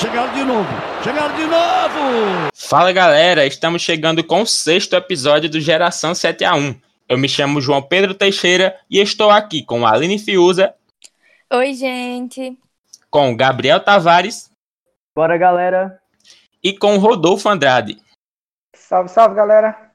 [0.00, 0.68] Chegaram de novo.
[1.04, 2.48] Chegaram de novo.
[2.54, 6.74] Fala galera, estamos chegando com o sexto episódio do Geração 7 a 1.
[7.06, 10.74] Eu me chamo João Pedro Teixeira e estou aqui com a Aline Fiuza.
[11.52, 12.58] Oi, gente.
[13.10, 14.50] Com o Gabriel Tavares.
[15.14, 16.00] Bora, galera.
[16.64, 17.98] E com o Rodolfo Andrade.
[18.74, 19.90] Salve, salve, galera.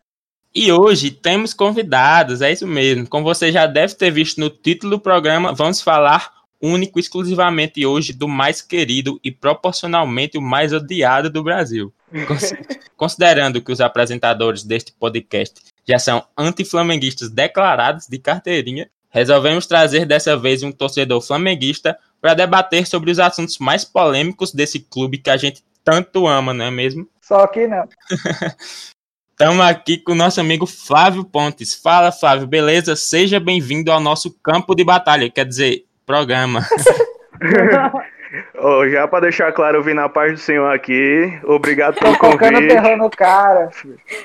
[0.53, 3.09] E hoje temos convidados, é isso mesmo.
[3.09, 6.31] Como você já deve ter visto no título do programa, vamos falar
[6.61, 11.93] único exclusivamente hoje do mais querido e proporcionalmente o mais odiado do Brasil.
[12.95, 20.35] Considerando que os apresentadores deste podcast já são antiflamenguistas declarados de carteirinha, resolvemos trazer dessa
[20.37, 25.37] vez um torcedor flamenguista para debater sobre os assuntos mais polêmicos desse clube que a
[25.37, 27.07] gente tanto ama, não é mesmo?
[27.21, 27.87] Só que não.
[29.37, 31.75] Estamos aqui com o nosso amigo Flávio Pontes.
[31.75, 32.95] Fala, Flávio, beleza?
[32.95, 36.61] Seja bem-vindo ao nosso campo de batalha, quer dizer, programa.
[38.57, 41.39] oh, já para deixar claro, eu vim na paz do Senhor aqui.
[41.43, 42.67] Obrigado pelo convite.
[42.67, 43.69] terror no cara.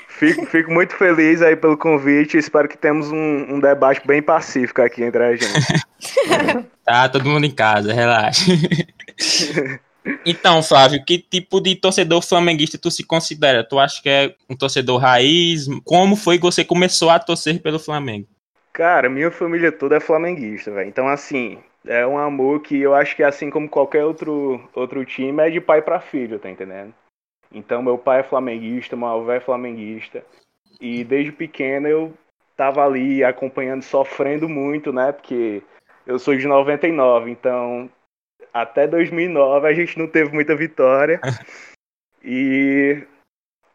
[0.07, 2.37] Fico, fico, muito feliz aí pelo convite.
[2.37, 5.85] Espero que temos um, um debate bem pacífico aqui entre a gente.
[6.85, 8.45] tá, todo mundo em casa, relaxa.
[10.25, 13.63] Então, Flávio, que tipo de torcedor flamenguista tu se considera?
[13.63, 15.67] Tu acha que é um torcedor raiz?
[15.85, 18.27] Como foi que você começou a torcer pelo Flamengo?
[18.73, 20.87] Cara, minha família toda é flamenguista, velho.
[20.87, 25.41] Então, assim, é um amor que eu acho que, assim como qualquer outro, outro time,
[25.41, 26.93] é de pai para filho, tá entendendo?
[27.51, 30.23] Então, meu pai é flamenguista, meu avô é flamenguista.
[30.79, 32.13] E desde pequeno eu
[32.55, 35.11] tava ali acompanhando, sofrendo muito, né?
[35.11, 35.61] Porque
[36.05, 37.89] eu sou de 99, então
[38.53, 41.19] até 2009 a gente não teve muita vitória.
[42.23, 43.03] e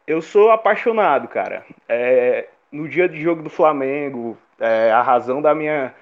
[0.05, 1.65] eu sou apaixonado, cara.
[1.87, 5.93] É, no dia de jogo do Flamengo, é, a razão da minha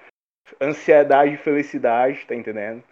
[0.60, 2.82] ansiedade e felicidade, tá entendendo?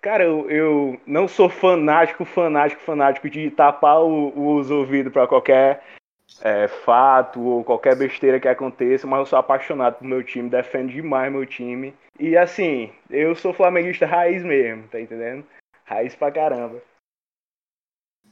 [0.00, 5.84] Cara, eu, eu não sou fanático, fanático, fanático de tapar o, os ouvidos para qualquer
[6.40, 10.90] é, fato ou qualquer besteira que aconteça, mas eu sou apaixonado por meu time, defendo
[10.90, 11.94] demais meu time.
[12.18, 15.44] E assim, eu sou flamenguista raiz mesmo, tá entendendo?
[15.84, 16.82] Raiz pra caramba.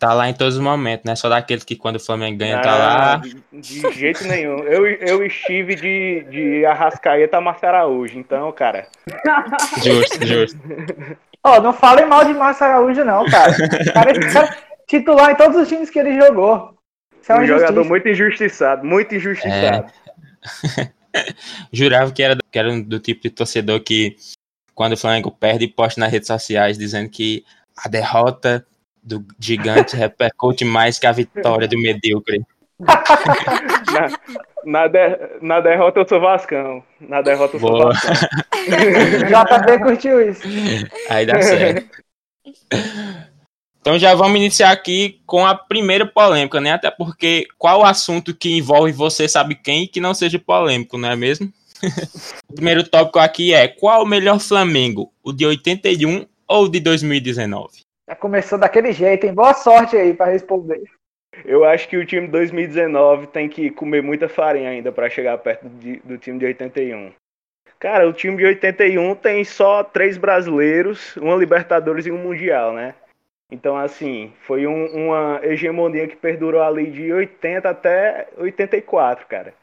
[0.01, 1.15] Tá lá em todos os momentos, né?
[1.15, 3.17] Só daqueles que quando o Flamengo ganha tá ah, tá lá.
[3.19, 4.61] De, de, jeito nenhum.
[4.61, 8.89] Eu, eu estive de, de Arrascaeta a Márcio Araújo, então, cara.
[9.85, 10.59] Justo, justo.
[11.45, 13.53] Ó, oh, não falem mal de Márcio Araújo, não, cara.
[13.53, 14.57] O cara, cara
[14.87, 16.75] titular em todos os times que ele jogou.
[17.29, 19.93] É um jogador muito injustiçado, muito injustiçado.
[20.77, 20.91] É...
[21.71, 24.17] Jurava que era, que era do tipo de torcedor que,
[24.75, 27.45] quando o Flamengo perde, posta nas redes sociais dizendo que
[27.77, 28.67] a derrota
[29.03, 32.41] do gigante repercute mais que a vitória do medíocre.
[32.79, 34.09] na,
[34.65, 36.83] na, de, na, derrota eu sou Vascão.
[37.01, 37.93] Na derrota eu sou Boa.
[37.93, 38.15] Vascão.
[39.29, 40.43] JB curtiu isso.
[41.09, 42.01] Aí dá certo.
[43.81, 46.73] Então já vamos iniciar aqui com a primeira polêmica, né?
[46.73, 51.17] Até porque qual assunto que envolve você sabe quem que não seja polêmico, não é
[51.17, 51.51] mesmo?
[52.51, 56.79] o primeiro tópico aqui é qual o melhor Flamengo, o de 81 ou o de
[56.79, 57.90] 2019?
[58.11, 59.33] Já começou daquele jeito, hein?
[59.33, 60.83] Boa sorte aí para responder.
[61.45, 65.39] Eu acho que o time de 2019 tem que comer muita farinha ainda para chegar
[65.39, 67.13] perto de, do time de 81.
[67.79, 72.97] Cara, o time de 81 tem só três brasileiros, uma Libertadores e um Mundial, né?
[73.49, 79.55] Então, assim, foi um, uma hegemonia que perdurou ali de 80 até 84, cara.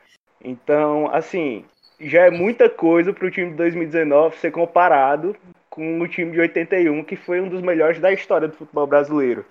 [0.42, 1.66] Então, assim,
[2.00, 5.36] já é muita coisa para o time de 2019 ser comparado
[5.78, 9.46] com o time de 81, que foi um dos melhores da história do futebol brasileiro.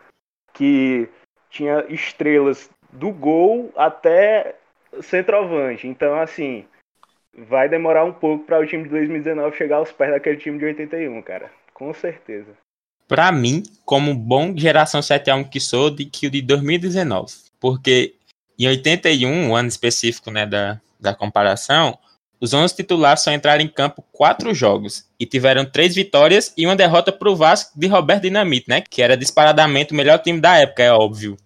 [0.53, 1.09] Que
[1.49, 4.57] tinha estrelas do gol até
[5.01, 5.87] centroavante.
[5.87, 6.67] Então, assim,
[7.33, 10.65] vai demorar um pouco para o time de 2019 chegar aos pés daquele time de
[10.65, 11.49] 81, cara.
[11.73, 12.57] Com certeza
[13.09, 17.33] para mim, como bom geração 7 a 1 que sou, de que o de 2019.
[17.61, 18.15] Porque
[18.59, 21.99] em 81, o ano específico né, da, da comparação,
[22.41, 26.77] os 11 titulares só entraram em campo quatro jogos e tiveram três vitórias e uma
[26.77, 28.83] derrota para o Vasco de Roberto Dinamite, né?
[28.83, 31.37] Que era disparadamente o melhor time da época, é óbvio.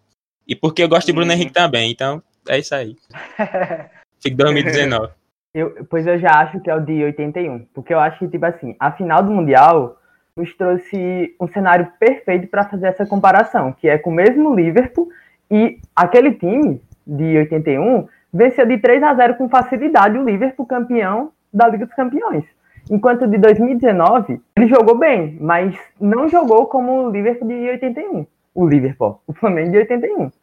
[0.47, 1.33] E porque eu gosto de Bruno.
[1.33, 2.97] Henrique também, então é isso aí.
[4.21, 5.13] Fico 2019.
[5.55, 8.45] Eu, pois eu já acho que é o de 81, porque eu acho que, tipo
[8.47, 9.97] assim, a final do Mundial
[10.37, 15.09] nos trouxe um cenário perfeito para fazer essa comparação, que é com o mesmo Liverpool
[15.51, 21.31] e aquele time de 81 venceu de 3 a 0 com facilidade o Liverpool campeão
[21.53, 22.45] da Liga dos Campeões.
[22.91, 28.27] Enquanto de 2019, ele jogou bem, mas não jogou como o Liverpool de 81.
[28.55, 30.31] O Liverpool, o Flamengo de 81.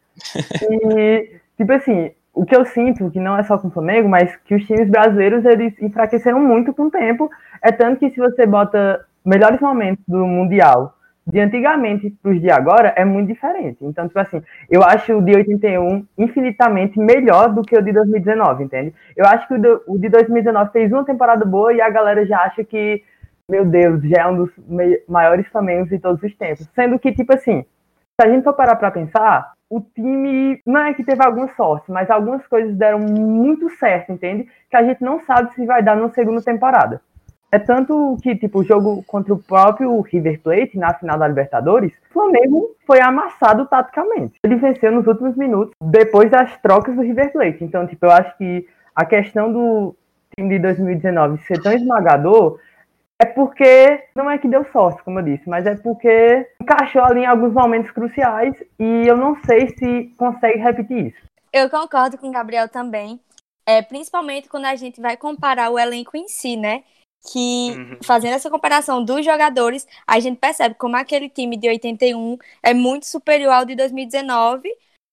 [0.98, 4.36] E, tipo assim, o que eu sinto, que não é só com o Flamengo, mas
[4.38, 7.30] que os times brasileiros, eles enfraqueceram muito com o tempo.
[7.62, 10.97] É tanto que se você bota melhores momentos do Mundial
[11.28, 13.78] de antigamente para os de agora é muito diferente.
[13.82, 18.64] Então, tipo assim, eu acho o de 81 infinitamente melhor do que o de 2019,
[18.64, 18.94] entende?
[19.16, 22.26] Eu acho que o de, o de 2019 fez uma temporada boa e a galera
[22.26, 23.04] já acha que,
[23.50, 24.52] meu Deus, já é um dos
[25.08, 26.70] maiores Flamengo de todos os tempos.
[26.74, 27.66] Sendo que, tipo assim,
[28.20, 31.92] se a gente for parar para pensar, o time não é que teve alguma sorte,
[31.92, 34.48] mas algumas coisas deram muito certo, entende?
[34.70, 37.02] Que a gente não sabe se vai dar na segunda temporada.
[37.52, 41.94] É tanto que, tipo, o jogo contra o próprio River Plate na final da Libertadores,
[42.10, 44.38] o Flamengo foi amassado taticamente.
[44.44, 47.64] Ele venceu nos últimos minutos, depois das trocas do River Plate.
[47.64, 49.96] Então, tipo, eu acho que a questão do
[50.36, 52.60] time de 2019 ser tão esmagador
[53.20, 57.22] é porque não é que deu sorte, como eu disse, mas é porque encaixou ali
[57.22, 61.28] em alguns momentos cruciais e eu não sei se consegue repetir isso.
[61.52, 63.20] Eu concordo com o Gabriel também,
[63.66, 66.84] é, principalmente quando a gente vai comparar o elenco em si, né?
[67.32, 67.98] Que uhum.
[68.04, 73.06] fazendo essa comparação dos jogadores, a gente percebe como aquele time de 81 é muito
[73.06, 74.70] superior ao de 2019,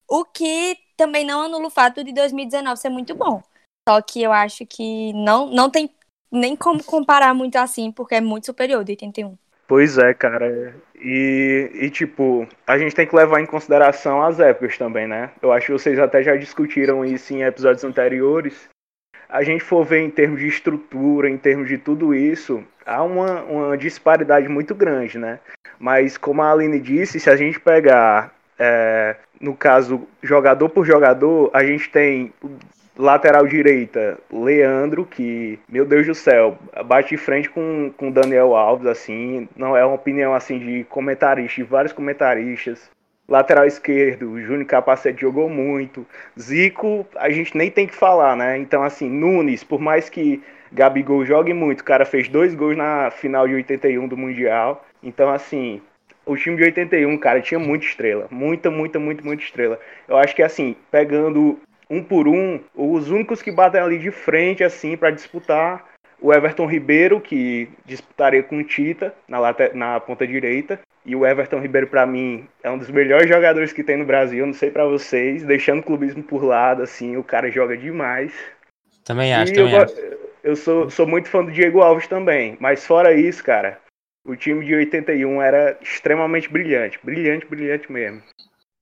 [0.09, 3.43] o que também não anula o fato de 2019 ser muito bom.
[3.89, 5.91] Só que eu acho que não, não tem
[6.31, 9.37] nem como comparar muito assim, porque é muito superior de 81.
[9.67, 10.75] Pois é, cara.
[10.95, 15.31] E, e, tipo, a gente tem que levar em consideração as épocas também, né?
[15.41, 18.69] Eu acho que vocês até já discutiram isso em episódios anteriores.
[19.29, 23.43] A gente for ver em termos de estrutura, em termos de tudo isso, há uma,
[23.43, 25.39] uma disparidade muito grande, né?
[25.79, 31.51] Mas como a Aline disse, se a gente pegar, é, no caso, jogador por jogador,
[31.53, 32.33] a gente tem
[32.97, 36.57] Lateral direita, Leandro, que, meu Deus do céu,
[36.87, 41.57] bate de frente com, com Daniel Alves, assim, não é uma opinião assim de comentarista,
[41.57, 42.89] de vários comentaristas.
[43.27, 46.07] Lateral esquerdo, Júnior Capacete jogou muito.
[46.39, 48.59] Zico, a gente nem tem que falar, né?
[48.59, 53.11] Então, assim, Nunes, por mais que Gabigol jogue muito, o cara fez dois gols na
[53.11, 54.85] final de 81 do Mundial.
[55.03, 55.81] Então, assim,
[56.27, 58.27] o time de 81, cara, tinha muita estrela.
[58.31, 59.81] Muita, muita, muita, muita estrela.
[60.07, 64.63] Eu acho que, assim, pegando um por um, os únicos que batem ali de frente,
[64.63, 65.94] assim, para disputar,
[66.25, 69.39] o Everton Ribeiro, que disputaria com o Tita na,
[69.75, 70.81] na ponta direita.
[71.05, 74.47] E o Everton Ribeiro, para mim, é um dos melhores jogadores que tem no Brasil.
[74.47, 78.33] Não sei para vocês, deixando o clubismo por lado, assim, o cara joga demais.
[79.05, 79.95] Também acho, e também eu, acho.
[80.43, 82.57] Eu sou, sou muito fã do Diego Alves também.
[82.59, 83.79] Mas fora isso, cara,
[84.25, 86.99] o time de 81 era extremamente brilhante.
[87.05, 88.23] Brilhante, brilhante mesmo.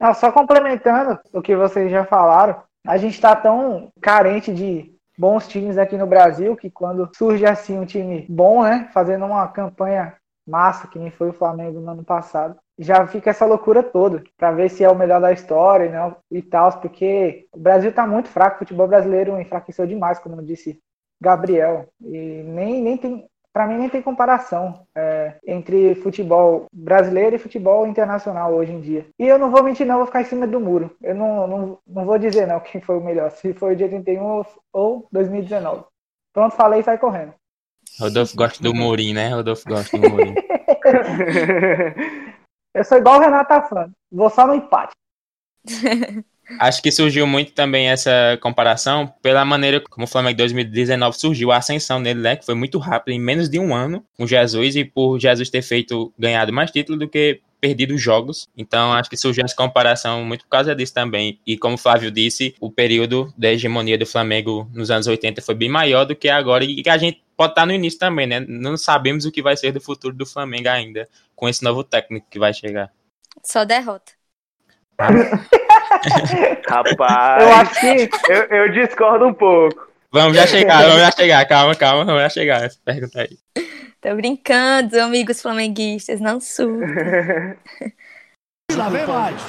[0.01, 4.92] Não, só complementando o que vocês já falaram, a gente está tão carente de
[5.23, 9.47] bons times aqui no Brasil que quando surge assim um time bom, né, fazendo uma
[9.47, 14.25] campanha massa, que nem foi o Flamengo no ano passado, já fica essa loucura toda
[14.37, 18.05] para ver se é o melhor da história né, e tal, porque o Brasil está
[18.05, 20.81] muito fraco, o futebol brasileiro enfraqueceu demais, como disse
[21.21, 27.39] Gabriel, e nem, nem tem para mim nem tem comparação é, entre futebol brasileiro e
[27.39, 29.07] futebol internacional hoje em dia.
[29.19, 30.97] E eu não vou mentir, não, vou ficar em cima do muro.
[31.03, 34.45] Eu não, não, não vou dizer não quem foi o melhor, se foi de 81
[34.73, 35.85] ou 2019.
[36.33, 37.35] Pronto, falei e sai correndo.
[38.01, 39.29] Rodolfo gosta do Mourinho, né?
[39.29, 40.35] Rodolfo gosta do Mourinho.
[42.75, 43.91] eu sou igual o Renato tá fã.
[44.11, 44.93] Vou só no empate.
[46.59, 51.57] Acho que surgiu muito também essa comparação pela maneira como o Flamengo 2019 surgiu, a
[51.57, 52.37] ascensão nele, né?
[52.37, 55.63] Que foi muito rápido, em menos de um ano, com Jesus, e por Jesus ter
[55.63, 58.49] feito, ganhado mais títulos do que perdido jogos.
[58.57, 61.39] Então, acho que surgiu essa comparação muito por causa disso também.
[61.47, 65.55] E como o Flávio disse, o período da hegemonia do Flamengo nos anos 80 foi
[65.55, 68.41] bem maior do que agora, e que a gente pode estar no início também, né?
[68.41, 72.27] Não sabemos o que vai ser do futuro do Flamengo ainda, com esse novo técnico
[72.29, 72.91] que vai chegar.
[73.45, 74.13] Só derrota.
[76.69, 78.11] Rapaz, eu acho que.
[78.31, 79.89] Eu, eu, discordo um pouco.
[80.11, 82.65] Vamos já chegar, vamos já chegar, calma, calma, vamos já chegar.
[82.65, 83.39] Essa pergunta aí.
[84.01, 87.57] Tô brincando, amigos flamenguistas, não surtam.
[88.71, 89.43] e lá vem mais!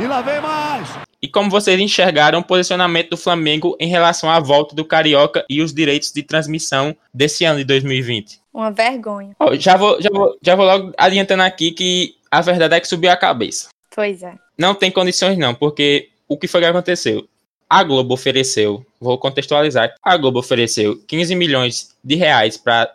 [0.00, 0.88] E lá vem mais!
[1.20, 5.62] E como vocês enxergaram o posicionamento do Flamengo em relação à volta do Carioca e
[5.62, 8.40] os direitos de transmissão desse ano de 2020?
[8.52, 9.36] Uma vergonha.
[9.38, 12.88] Oh, já, vou, já, vou, já vou logo adiantando aqui que a verdade é que
[12.88, 13.68] subiu a cabeça.
[13.94, 14.34] Pois é.
[14.56, 17.28] Não tem condições não, porque o que foi que aconteceu?
[17.68, 22.94] A Globo ofereceu, vou contextualizar, a Globo ofereceu 15 milhões de reais para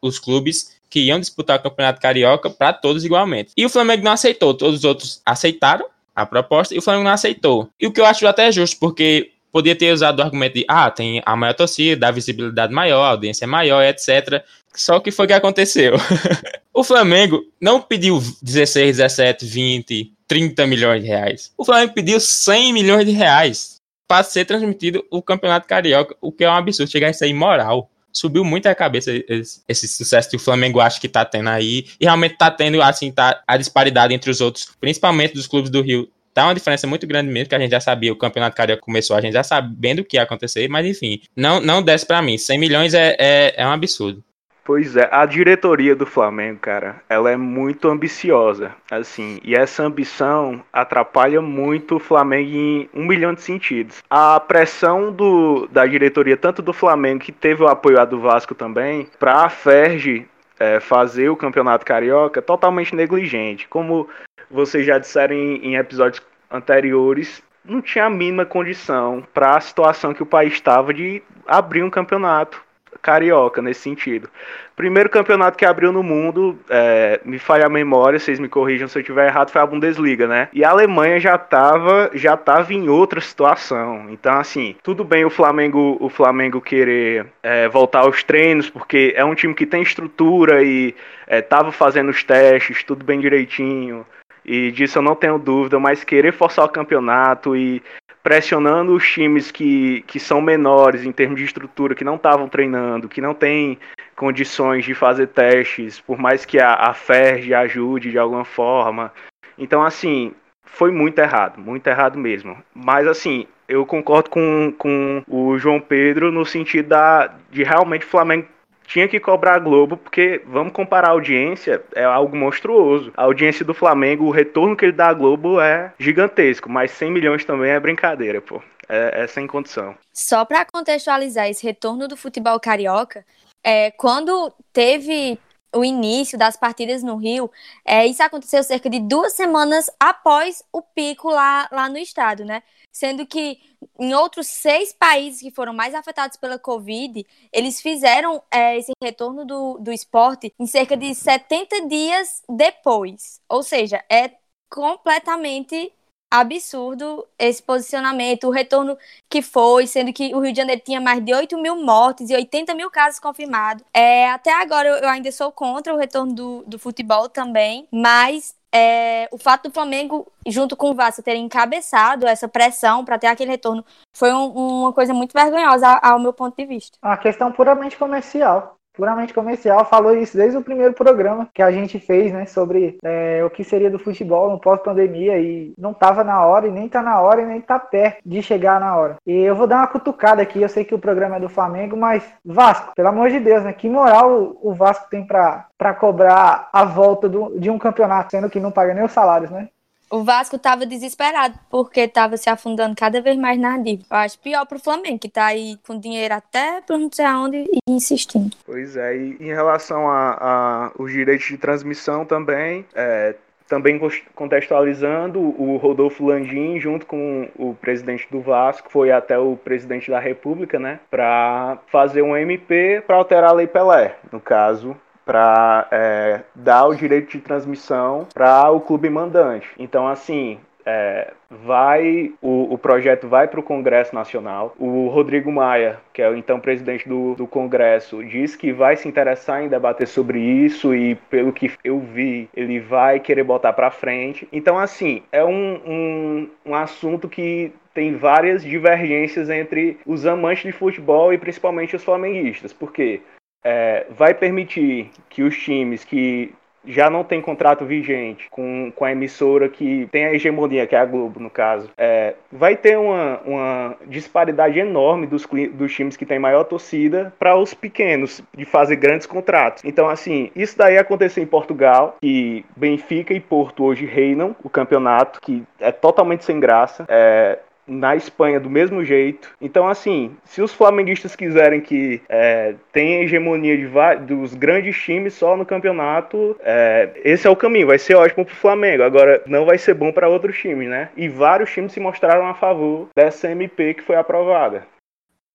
[0.00, 3.50] os clubes que iam disputar o Campeonato Carioca para todos igualmente.
[3.56, 7.10] E o Flamengo não aceitou, todos os outros aceitaram a proposta e o Flamengo não
[7.10, 7.68] aceitou.
[7.80, 10.90] E o que eu acho até justo, porque podia ter usado o argumento de, ah,
[10.90, 14.44] tem a maior torcida, a visibilidade maior, a audiência é maior, etc.
[14.74, 15.94] Só que foi o que aconteceu.
[16.74, 21.52] o Flamengo não pediu 16, 17, 20, 30 milhões de reais.
[21.56, 26.44] O Flamengo pediu 100 milhões de reais para ser transmitido o Campeonato Carioca, o que
[26.44, 27.90] é um absurdo, chegar a ser imoral.
[28.12, 31.86] subiu muito a cabeça esse, esse, sucesso que o Flamengo acha que tá tendo aí.
[32.00, 35.82] E realmente tá tendo, assim, tá a disparidade entre os outros, principalmente dos clubes do
[35.82, 36.08] Rio.
[36.32, 39.16] Tá uma diferença muito grande mesmo, que a gente já sabia, o Campeonato Carioca começou,
[39.16, 42.36] a gente já sabendo o que ia acontecer, mas enfim, não, não desce para mim.
[42.36, 44.22] 100 milhões é, é, é um absurdo.
[44.64, 50.64] Pois é, a diretoria do Flamengo, cara, ela é muito ambiciosa, assim, e essa ambição
[50.72, 54.02] atrapalha muito o Flamengo em um milhão de sentidos.
[54.08, 59.06] A pressão do, da diretoria, tanto do Flamengo, que teve o apoio do Vasco também,
[59.18, 60.26] para Ferge
[60.58, 63.68] é, fazer o Campeonato Carioca, totalmente negligente.
[63.68, 64.08] Como
[64.50, 70.14] vocês já disseram em, em episódios anteriores, não tinha a mínima condição para a situação
[70.14, 72.63] que o país estava de abrir um campeonato
[73.02, 74.28] carioca nesse sentido.
[74.76, 78.98] Primeiro campeonato que abriu no mundo, é, me falha a memória, vocês me corrijam se
[78.98, 80.48] eu estiver errado, foi a Bundesliga, né?
[80.52, 84.06] E a Alemanha já estava já tava em outra situação.
[84.10, 89.24] Então, assim, tudo bem o Flamengo, o Flamengo querer é, voltar aos treinos, porque é
[89.24, 90.94] um time que tem estrutura e
[91.26, 94.04] é, fazendo os testes, tudo bem direitinho.
[94.44, 97.82] E disso eu não tenho dúvida, mas querer forçar o campeonato e
[98.24, 103.06] pressionando os times que, que são menores em termos de estrutura, que não estavam treinando,
[103.06, 103.78] que não têm
[104.16, 109.12] condições de fazer testes, por mais que a, a FERJ ajude de alguma forma.
[109.58, 110.32] Então, assim,
[110.64, 112.56] foi muito errado, muito errado mesmo.
[112.74, 118.08] Mas, assim, eu concordo com, com o João Pedro no sentido da, de realmente o
[118.08, 118.48] Flamengo
[118.86, 123.12] tinha que cobrar a Globo, porque vamos comparar a audiência, é algo monstruoso.
[123.16, 127.10] A audiência do Flamengo, o retorno que ele dá à Globo é gigantesco, mas 100
[127.10, 128.62] milhões também é brincadeira, pô.
[128.88, 129.96] É, é sem condição.
[130.12, 133.24] Só para contextualizar esse retorno do futebol carioca,
[133.64, 135.38] é, quando teve
[135.74, 137.50] o início das partidas no Rio,
[137.84, 142.62] é, isso aconteceu cerca de duas semanas após o pico lá, lá no estado, né?
[142.94, 143.58] Sendo que
[143.98, 149.44] em outros seis países que foram mais afetados pela Covid, eles fizeram é, esse retorno
[149.44, 153.40] do, do esporte em cerca de 70 dias depois.
[153.48, 154.30] Ou seja, é
[154.70, 155.92] completamente
[156.30, 158.96] absurdo esse posicionamento, o retorno
[159.28, 162.34] que foi, sendo que o Rio de Janeiro tinha mais de 8 mil mortes e
[162.34, 163.84] 80 mil casos confirmados.
[163.92, 168.54] É, até agora eu, eu ainda sou contra o retorno do, do futebol também, mas
[168.74, 173.28] é, o fato do Flamengo, junto com o Vasco, terem encabeçado essa pressão para ter
[173.28, 174.48] aquele retorno foi um,
[174.82, 176.98] uma coisa muito vergonhosa ao meu ponto de vista.
[177.02, 181.98] Uma questão puramente comercial puramente comercial, falou isso desde o primeiro programa que a gente
[181.98, 186.44] fez, né, sobre é, o que seria do futebol no pós-pandemia e não estava na
[186.44, 189.16] hora e nem está na hora e nem está perto de chegar na hora.
[189.26, 191.96] E eu vou dar uma cutucada aqui, eu sei que o programa é do Flamengo,
[191.96, 196.84] mas Vasco, pelo amor de Deus, né, que moral o Vasco tem para cobrar a
[196.84, 199.68] volta do, de um campeonato, sendo que não paga nem os salários, né?
[200.10, 204.06] O Vasco estava desesperado porque estava se afundando cada vez mais na dívida.
[204.10, 207.24] Eu acho pior para o Flamengo, que está aí com dinheiro até para não sei
[207.24, 208.56] aonde e insistindo.
[208.64, 213.34] Pois é, e em relação a, a os direitos de transmissão também, é,
[213.68, 213.98] também
[214.34, 220.20] contextualizando, o Rodolfo Landim, junto com o presidente do Vasco, foi até o presidente da
[220.20, 226.40] República, né, para fazer um MP para alterar a Lei Pelé, no caso, para é,
[226.54, 229.68] dar o direito de transmissão para o clube mandante.
[229.78, 234.74] Então, assim, é, vai o, o, projeto vai para o Congresso Nacional.
[234.78, 239.08] O Rodrigo Maia, que é o então presidente do, do Congresso, diz que vai se
[239.08, 243.90] interessar em debater sobre isso e, pelo que eu vi, ele vai querer botar para
[243.90, 244.46] frente.
[244.52, 250.72] Então, assim, é um, um, um assunto que tem várias divergências entre os amantes de
[250.72, 252.72] futebol e principalmente os flamenguistas.
[252.72, 253.20] Por quê?
[253.64, 256.54] É, vai permitir que os times que
[256.86, 260.98] já não tem contrato vigente com, com a emissora que tem a hegemonia, que é
[260.98, 266.26] a Globo, no caso, é, vai ter uma, uma disparidade enorme dos, dos times que
[266.26, 269.82] têm maior torcida para os pequenos, de fazer grandes contratos.
[269.84, 275.40] Então, assim, isso daí aconteceu em Portugal, que Benfica e Porto hoje reinam o campeonato,
[275.40, 277.04] que é totalmente sem graça.
[277.08, 279.50] É, na Espanha do mesmo jeito.
[279.60, 283.84] Então, assim, se os flamenguistas quiserem que é, tenha hegemonia de
[284.26, 287.86] dos grandes times só no campeonato, é, esse é o caminho.
[287.86, 289.02] Vai ser ótimo pro Flamengo.
[289.02, 291.10] Agora, não vai ser bom para outros times, né?
[291.16, 294.86] E vários times se mostraram a favor dessa MP que foi aprovada.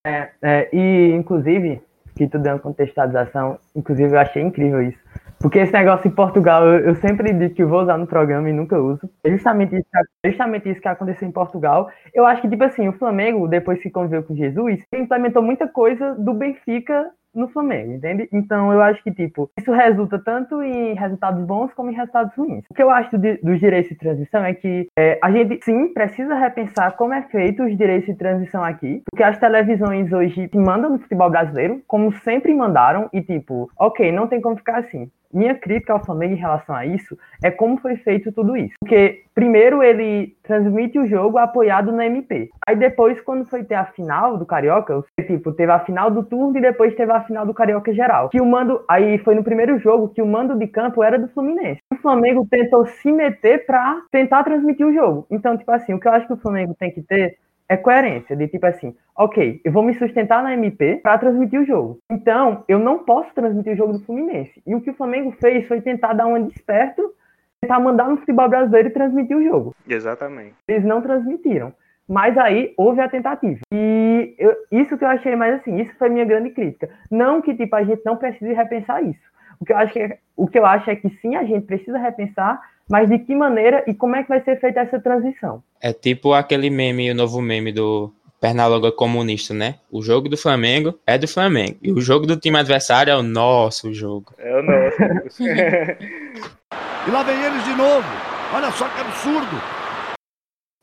[0.06, 1.80] É, é e, inclusive,
[2.16, 4.98] que tu deu uma contextualização, inclusive eu achei incrível isso.
[5.40, 8.52] Porque esse negócio em Portugal, eu, eu, sempre digo que vou usar no programa e
[8.52, 9.08] nunca uso.
[9.24, 9.86] É justamente isso,
[10.22, 11.90] justamente isso que aconteceu em Portugal.
[12.12, 16.14] Eu acho que, tipo assim, o Flamengo, depois que conviveu com Jesus, implementou muita coisa
[16.14, 18.28] do Benfica no Flamengo, entende?
[18.32, 22.64] Então eu acho que, tipo, isso resulta tanto em resultados bons como em resultados ruins.
[22.70, 25.92] O que eu acho de, dos direitos de transição é que é, a gente, sim,
[25.92, 30.90] precisa repensar como é feito os direitos de transição aqui, porque as televisões hoje mandam
[30.90, 35.54] no futebol brasileiro, como sempre mandaram, e tipo, ok, não tem como ficar assim minha
[35.54, 38.74] crítica ao Flamengo em relação a isso é como foi feito tudo isso.
[38.80, 42.50] Porque, primeiro, ele transmite o jogo apoiado no MP.
[42.66, 46.56] Aí depois, quando foi ter a final do Carioca, tipo, teve a final do turno
[46.56, 48.28] e depois teve a final do Carioca geral.
[48.28, 48.84] Que o mando.
[48.88, 51.80] Aí foi no primeiro jogo que o mando de campo era do Fluminense.
[51.92, 55.26] O Flamengo tentou se meter pra tentar transmitir o jogo.
[55.30, 57.36] Então, tipo assim, o que eu acho que o Flamengo tem que ter
[57.70, 61.64] é coerência, de tipo assim, ok, eu vou me sustentar na MP para transmitir o
[61.64, 62.00] jogo.
[62.10, 64.60] Então, eu não posso transmitir o jogo do Fluminense.
[64.66, 67.14] E o que o Flamengo fez foi tentar dar um desperto,
[67.60, 69.76] tentar mandar no futebol brasileiro e transmitir o jogo.
[69.88, 70.56] Exatamente.
[70.66, 71.72] Eles não transmitiram.
[72.08, 73.60] Mas aí houve a tentativa.
[73.72, 76.90] E eu, isso que eu achei mais assim, isso foi minha grande crítica.
[77.08, 79.30] Não que tipo a gente não precise repensar isso.
[79.60, 81.66] O que eu acho que é, o que eu acho é que sim, a gente
[81.66, 82.60] precisa repensar,
[82.90, 85.62] mas de que maneira e como é que vai ser feita essa transição?
[85.80, 89.76] É tipo aquele meme, o novo meme do Pernalonga comunista, né?
[89.88, 91.76] O jogo do Flamengo é do Flamengo.
[91.80, 94.34] E o jogo do time adversário é o nosso jogo.
[94.36, 95.40] É o nosso.
[95.46, 98.08] e lá vem eles de novo.
[98.52, 99.62] Olha só que absurdo.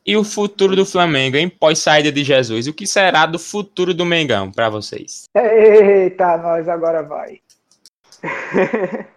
[0.06, 1.50] E o futuro do Flamengo, hein?
[1.50, 2.68] Pós saída de Jesus.
[2.68, 5.26] O que será do futuro do Mengão para vocês?
[5.36, 7.42] Eita, nós agora vai.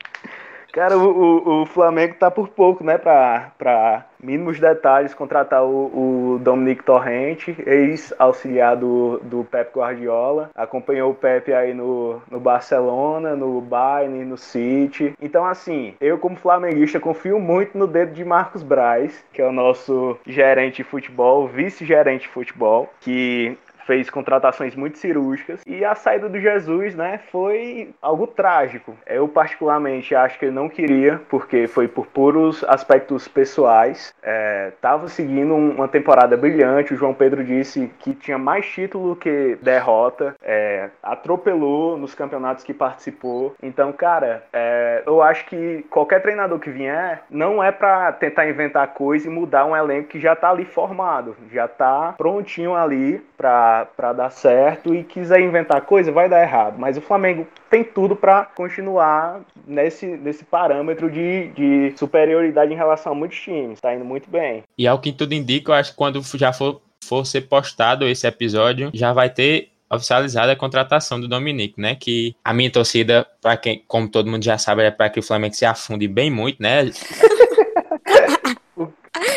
[0.73, 6.85] Cara, o, o, Flamengo tá por pouco, né, para mínimos detalhes, contratar o, o Dominique
[6.85, 10.50] Torrente, ex-auxiliar do, do Pep Guardiola.
[10.55, 15.15] Acompanhou o Pep aí no, no Barcelona, no Bayern, no City.
[15.21, 19.53] Então, assim, eu como flamenguista confio muito no dedo de Marcos Braz, que é o
[19.53, 26.29] nosso gerente de futebol, vice-gerente de futebol, que fez contratações muito cirúrgicas e a saída
[26.29, 28.97] do Jesus, né, foi algo trágico.
[29.07, 34.15] Eu particularmente acho que ele não queria, porque foi por puros aspectos pessoais.
[34.23, 36.95] É, tava seguindo uma temporada brilhante.
[36.95, 42.75] O João Pedro disse que tinha mais título que derrota, é, atropelou nos campeonatos que
[42.75, 43.55] participou.
[43.63, 48.89] Então, cara, é, eu acho que qualquer treinador que vier não é para tentar inventar
[48.89, 53.79] coisa e mudar um elenco que já tá ali formado, já tá prontinho ali para
[53.84, 56.78] para dar certo e quiser inventar coisa, vai dar errado.
[56.78, 63.12] Mas o Flamengo tem tudo para continuar nesse, nesse parâmetro de, de superioridade em relação
[63.12, 63.75] a muitos times.
[63.75, 64.62] Está indo muito bem.
[64.76, 68.26] E ao que tudo indica, eu acho que quando já for, for ser postado esse
[68.26, 71.97] episódio, já vai ter oficializada a contratação do Dominique, né?
[71.97, 75.23] Que a minha torcida, para quem, como todo mundo já sabe, é para que o
[75.23, 76.82] Flamengo se afunde bem muito, né?
[78.76, 78.88] o,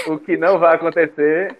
[0.07, 1.55] o que não vai acontecer.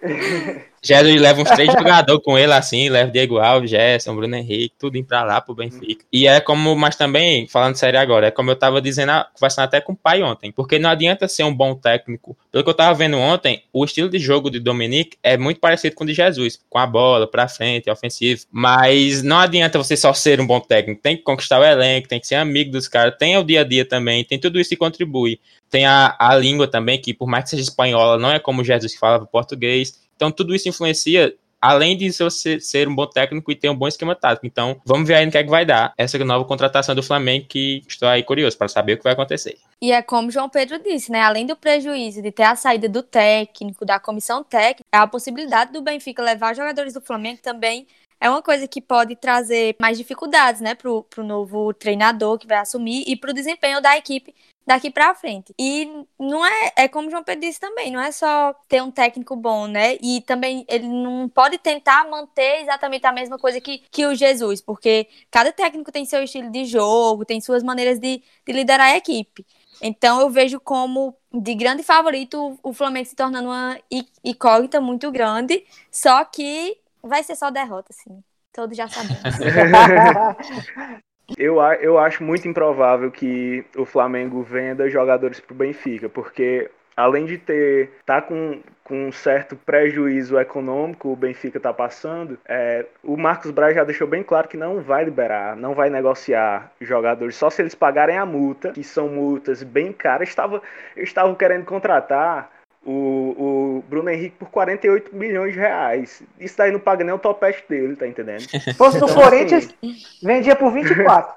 [0.84, 4.98] Jesus leva uns três jogadores com ele assim, leva Diego Alves, Gerson, Bruno Henrique, tudo
[4.98, 6.04] indo pra lá pro Benfica.
[6.12, 9.80] E é como, mas também, falando sério agora, é como eu tava dizendo, conversando até
[9.80, 12.36] com o pai ontem, porque não adianta ser um bom técnico.
[12.52, 15.96] Pelo que eu tava vendo ontem, o estilo de jogo de Dominique é muito parecido
[15.96, 18.42] com o de Jesus, com a bola pra frente, ofensivo.
[18.52, 22.20] Mas não adianta você só ser um bom técnico, tem que conquistar o elenco, tem
[22.20, 24.76] que ser amigo dos caras, tem o dia a dia também, tem tudo isso que
[24.76, 25.40] contribui.
[25.70, 28.92] Tem a, a língua também, que por mais que seja espanhola, não é como Jesus
[28.92, 30.03] que falava português.
[30.16, 33.88] Então, tudo isso influencia além de você ser um bom técnico e ter um bom
[33.88, 34.46] esquema tático.
[34.46, 37.46] Então, vamos ver aí no que é que vai dar essa nova contratação do Flamengo,
[37.48, 39.56] que estou aí curioso para saber o que vai acontecer.
[39.80, 41.22] E é como João Pedro disse, né?
[41.22, 45.80] Além do prejuízo de ter a saída do técnico, da comissão técnica, a possibilidade do
[45.80, 47.86] Benfica levar jogadores do Flamengo também
[48.20, 52.58] é uma coisa que pode trazer mais dificuldades, né, pro, pro novo treinador que vai
[52.58, 54.34] assumir e pro desempenho da equipe
[54.66, 55.54] daqui para frente.
[55.58, 58.90] E não é, é como o João Pedro disse também, não é só ter um
[58.90, 59.96] técnico bom, né?
[60.00, 64.60] E também ele não pode tentar manter exatamente a mesma coisa que, que o Jesus,
[64.60, 68.96] porque cada técnico tem seu estilo de jogo, tem suas maneiras de, de liderar a
[68.96, 69.46] equipe.
[69.82, 73.78] Então eu vejo como de grande favorito o Flamengo se tornando uma
[74.24, 78.22] incógnita muito grande, só que vai ser só derrota, assim.
[78.52, 79.20] Todos já sabemos.
[81.38, 87.24] Eu, eu acho muito improvável que o Flamengo venda jogadores para o Benfica, porque além
[87.24, 93.16] de ter tá com, com um certo prejuízo econômico o Benfica está passando, é, o
[93.16, 97.50] Marcos Braz já deixou bem claro que não vai liberar, não vai negociar jogadores só
[97.50, 100.28] se eles pagarem a multa, que são multas bem caras.
[100.28, 100.62] Estava,
[100.96, 102.50] estavam querendo contratar
[102.84, 106.22] o, o Bruno Henrique por 48 milhões de reais.
[106.38, 108.40] Isso daí não paga nem o topete dele, tá entendendo?
[108.40, 109.96] Se fosse do então, Corinthians, assim...
[110.22, 111.34] vendia por 24.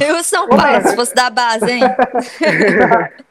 [0.00, 1.82] Eu São Paulo, se fosse da base, hein?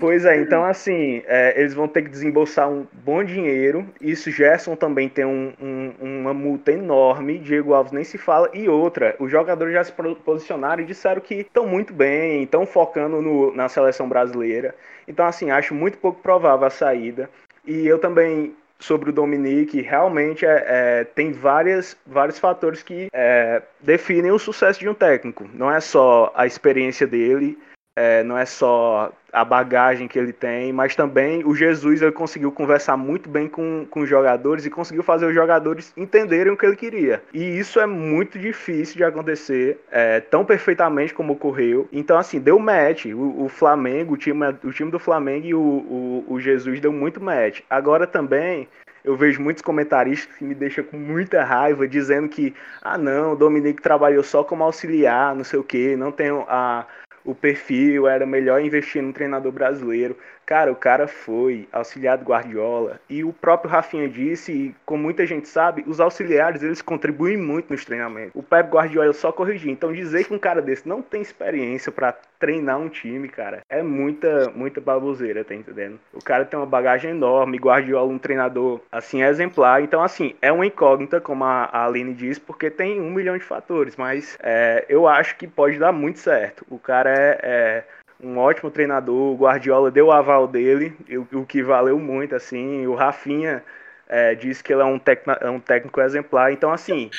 [0.00, 3.86] Pois é, então assim, é, eles vão ter que desembolsar um bom dinheiro.
[4.00, 7.38] Isso Gerson também tem um, um, uma multa enorme.
[7.38, 8.48] Diego Alves nem se fala.
[8.54, 9.92] E outra, os jogadores já se
[10.24, 14.74] posicionaram e disseram que estão muito bem, estão focando no, na seleção brasileira.
[15.06, 17.28] Então, assim, acho muito pouco provável a saída.
[17.66, 23.60] E eu também sobre o Dominique, realmente é, é, tem várias, vários fatores que é,
[23.80, 25.48] definem o sucesso de um técnico.
[25.52, 27.58] Não é só a experiência dele,
[28.00, 32.50] é, não é só a bagagem que ele tem, mas também o Jesus ele conseguiu
[32.50, 36.64] conversar muito bem com, com os jogadores e conseguiu fazer os jogadores entenderem o que
[36.64, 37.22] ele queria.
[37.34, 41.86] E isso é muito difícil de acontecer é, tão perfeitamente como ocorreu.
[41.92, 43.04] Então, assim, deu match.
[43.04, 46.92] O, o Flamengo, o time, o time do Flamengo e o, o, o Jesus deu
[46.92, 47.60] muito match.
[47.68, 48.66] Agora também
[49.04, 53.36] eu vejo muitos comentaristas que me deixam com muita raiva dizendo que, ah não, o
[53.36, 56.86] Dominique trabalhou só como auxiliar, não sei o que, não tem a,
[57.24, 60.16] o perfil, era melhor investir num treinador brasileiro.
[60.50, 65.24] Cara, o cara foi auxiliar do Guardiola e o próprio Rafinha disse, e como muita
[65.24, 68.32] gente sabe, os auxiliares eles contribuem muito nos treinamentos.
[68.34, 69.70] O Pep Guardiola só corrigir.
[69.70, 73.80] Então dizer que um cara desse não tem experiência para treinar um time, cara, é
[73.80, 76.00] muita muita baboseira, tá entendendo?
[76.12, 79.82] O cara tem uma bagagem enorme, Guardiola um treinador assim exemplar.
[79.84, 83.94] Então assim, é uma incógnita, como a, Aline disse, porque tem um milhão de fatores,
[83.94, 86.66] mas é, eu acho que pode dar muito certo.
[86.68, 87.84] O cara é, é
[88.22, 89.32] um ótimo treinador.
[89.32, 90.96] O Guardiola deu o aval dele,
[91.32, 92.86] o, que valeu muito, assim.
[92.86, 93.62] O Rafinha
[94.08, 95.00] é, disse que ele é um,
[95.40, 96.52] é um técnico exemplar.
[96.52, 97.10] Então, assim,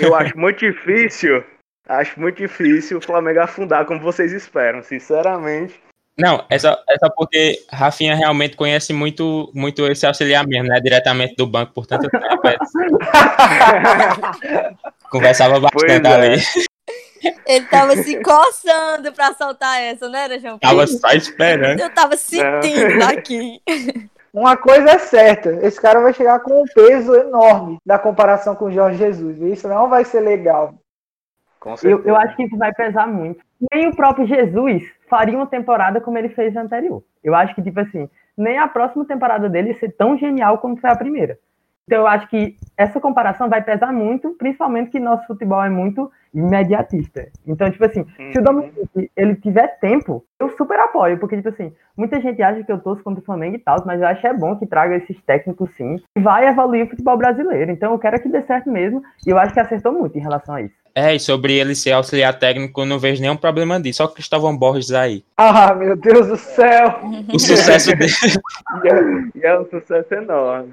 [0.00, 1.44] eu acho muito difícil,
[1.88, 5.80] acho muito difícil o Flamengo afundar como vocês esperam, sinceramente.
[6.18, 10.78] Não, é só, é só porque Rafinha realmente conhece muito, muito esse auxiliar mesmo, né?
[10.78, 12.46] Diretamente do banco por tanto tempo.
[12.46, 12.58] É.
[15.10, 16.12] Conversava bastante é.
[16.12, 16.42] ali.
[17.46, 21.80] Ele tava se coçando pra soltar essa, né, era, João Tava só esperando.
[21.80, 23.60] Eu tava sentindo aqui.
[24.32, 28.66] Uma coisa é certa, esse cara vai chegar com um peso enorme da comparação com
[28.66, 29.38] o Jorge Jesus.
[29.40, 30.74] E isso não vai ser legal.
[31.82, 33.44] Eu, eu acho que isso vai pesar muito.
[33.72, 37.04] Nem o próprio Jesus faria uma temporada como ele fez na anterior.
[37.22, 40.78] Eu acho que, tipo assim, nem a próxima temporada dele ia ser tão genial como
[40.78, 41.38] foi a primeira.
[41.86, 46.10] Então eu acho que essa comparação vai pesar muito, principalmente que nosso futebol é muito
[46.34, 47.28] imediatista.
[47.46, 48.32] Então, tipo assim, uhum.
[48.32, 48.44] se o uhum.
[48.44, 52.80] Dominique ele tiver tempo, eu super apoio, porque, tipo assim, muita gente acha que eu
[52.80, 55.20] torço contra o Flamengo e tal, mas eu acho que é bom que traga esses
[55.22, 57.70] técnicos sim, e vai evoluir o futebol brasileiro.
[57.70, 60.54] Então eu quero que dê certo mesmo, e eu acho que acertou muito em relação
[60.54, 60.81] a isso.
[60.94, 63.98] É, e sobre ele ser auxiliar técnico, eu não vejo nenhum problema disso.
[63.98, 65.24] Só o Cristóvão Borges aí.
[65.36, 67.00] Ah, meu Deus do céu!
[67.32, 68.12] O sucesso dele.
[68.84, 70.72] e, é, e é um sucesso enorme.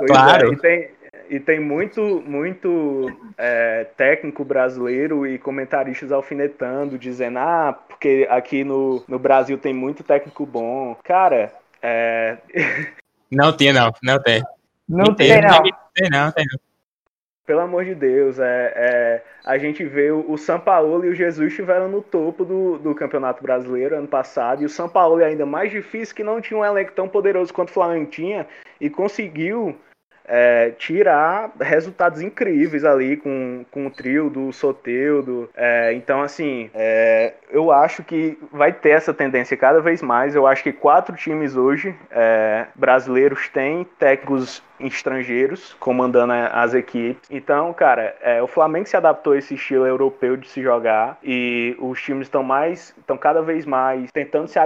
[0.00, 0.54] É, claro.
[0.54, 0.90] E tem,
[1.28, 9.04] e tem muito, muito é, técnico brasileiro e comentaristas alfinetando, dizendo, ah, porque aqui no,
[9.06, 10.96] no Brasil tem muito técnico bom.
[11.04, 12.38] Cara, é...
[13.30, 14.42] Não tem, não, não tem.
[14.86, 15.62] Não tem, não.
[15.62, 16.60] Tem, tem, não, tem não.
[17.44, 21.14] Pelo amor de Deus, é, é, a gente vê o, o São Paulo e o
[21.14, 25.24] Jesus estiveram no topo do, do Campeonato Brasileiro ano passado, e o São Paulo é
[25.24, 28.46] ainda mais difícil que não tinha um elenco tão poderoso quanto o Flamengo tinha,
[28.80, 29.76] e conseguiu
[30.24, 35.50] é, tirar resultados incríveis ali com, com o trio do Soteudo.
[35.54, 40.34] É, então, assim, é, eu acho que vai ter essa tendência cada vez mais.
[40.34, 47.28] Eu acho que quatro times hoje é, brasileiros têm técnicos estrangeiros comandando as equipes.
[47.30, 51.76] Então, cara, é, o Flamengo se adaptou a esse estilo europeu de se jogar e
[51.78, 54.58] os times estão mais, estão cada vez mais tentando se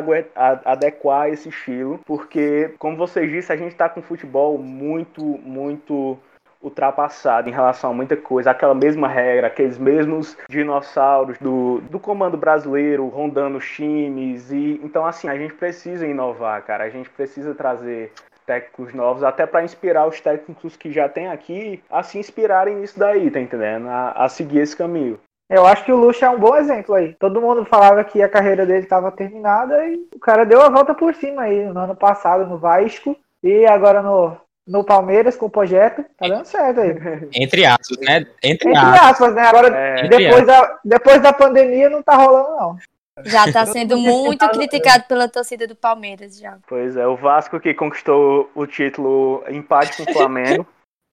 [0.64, 6.18] adequar a esse estilo, porque, como vocês disseram, a gente está com futebol muito, muito
[6.62, 12.36] ultrapassado em relação a muita coisa, aquela mesma regra, aqueles mesmos dinossauros do, do comando
[12.36, 17.54] brasileiro rondando os times e então assim a gente precisa inovar, cara, a gente precisa
[17.54, 18.12] trazer
[18.46, 22.98] técnicos novos, até para inspirar os técnicos que já tem aqui a se inspirarem nisso
[22.98, 23.88] daí, tá entendendo?
[23.88, 25.18] A, a seguir esse caminho.
[25.48, 27.14] Eu acho que o Luxo é um bom exemplo aí.
[27.14, 30.94] Todo mundo falava que a carreira dele estava terminada e o cara deu a volta
[30.94, 35.50] por cima aí no ano passado no Vasco e agora no, no Palmeiras com o
[35.50, 36.04] projeto.
[36.18, 36.90] Tá dando certo aí.
[37.32, 38.26] Entre aspas, né?
[38.42, 39.10] Entre, Entre aspas.
[39.10, 39.42] aspas, né?
[39.42, 42.76] Agora, é, depois, da, depois da pandemia, não tá rolando, não.
[43.24, 46.58] Já está sendo muito criticado pela torcida do Palmeiras já.
[46.68, 50.66] Pois é, o Vasco que conquistou o título empate com o Flamengo.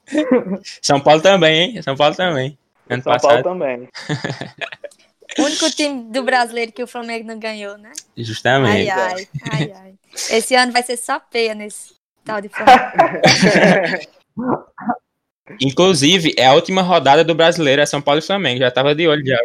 [0.81, 1.81] São Paulo também, hein?
[1.81, 2.57] São Paulo também.
[2.89, 3.43] Ano São passado.
[3.43, 3.87] Paulo também.
[5.39, 7.91] o único time do brasileiro que o Flamengo não ganhou, né?
[8.17, 8.89] Justamente.
[8.89, 9.93] Ai, ai, ai, ai.
[10.29, 11.93] Esse ano vai ser só peia nesse
[12.25, 12.81] tal de Flamengo.
[15.60, 18.60] Inclusive, é a última rodada do brasileiro, é São Paulo e Flamengo.
[18.60, 19.38] Já tava de olho já.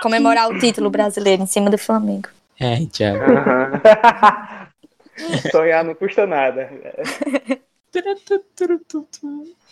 [0.00, 2.28] Comemorar o título brasileiro em cima do Flamengo.
[2.58, 3.24] É, Thiago.
[5.50, 6.68] Sonhar não custa nada.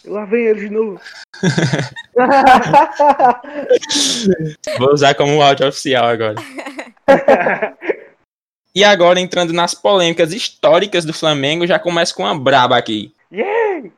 [0.05, 1.01] Lá vem ele de novo.
[4.79, 6.37] Vou usar como áudio oficial agora.
[8.75, 13.13] E agora, entrando nas polêmicas históricas do Flamengo, já começa com uma braba aqui.
[13.31, 13.91] Yeah!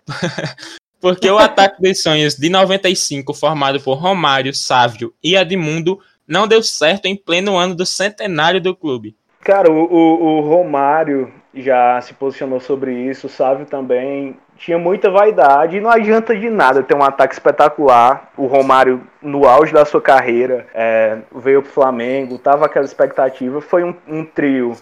[1.04, 6.62] Porque o ataque dos sonhos de 95, formado por Romário, Sávio e Edmundo, não deu
[6.62, 9.14] certo em pleno ano do centenário do clube.
[9.42, 15.10] Cara, o, o, o Romário já se posicionou sobre isso, o Sávio também tinha muita
[15.10, 18.30] vaidade e não adianta de nada ter um ataque espetacular.
[18.34, 23.60] O Romário, no auge da sua carreira, é, veio pro Flamengo, tava aquela expectativa.
[23.60, 24.74] Foi um, um trio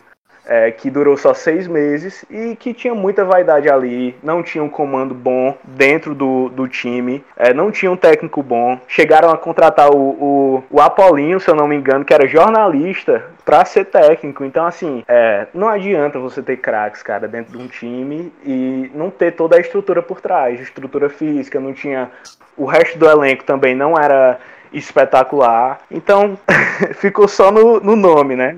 [0.47, 4.69] é, que durou só seis meses e que tinha muita vaidade ali, não tinha um
[4.69, 8.79] comando bom dentro do, do time, é, não tinha um técnico bom.
[8.89, 13.25] Chegaram a contratar o, o, o Apolinho, se eu não me engano, que era jornalista,
[13.45, 14.45] para ser técnico.
[14.45, 19.11] Então, assim, é, não adianta você ter craques, cara, dentro de um time e não
[19.11, 22.11] ter toda a estrutura por trás, estrutura física, não tinha.
[22.57, 24.39] O resto do elenco também não era
[24.73, 25.81] espetacular.
[25.91, 26.39] Então,
[26.97, 28.57] ficou só no, no nome, né?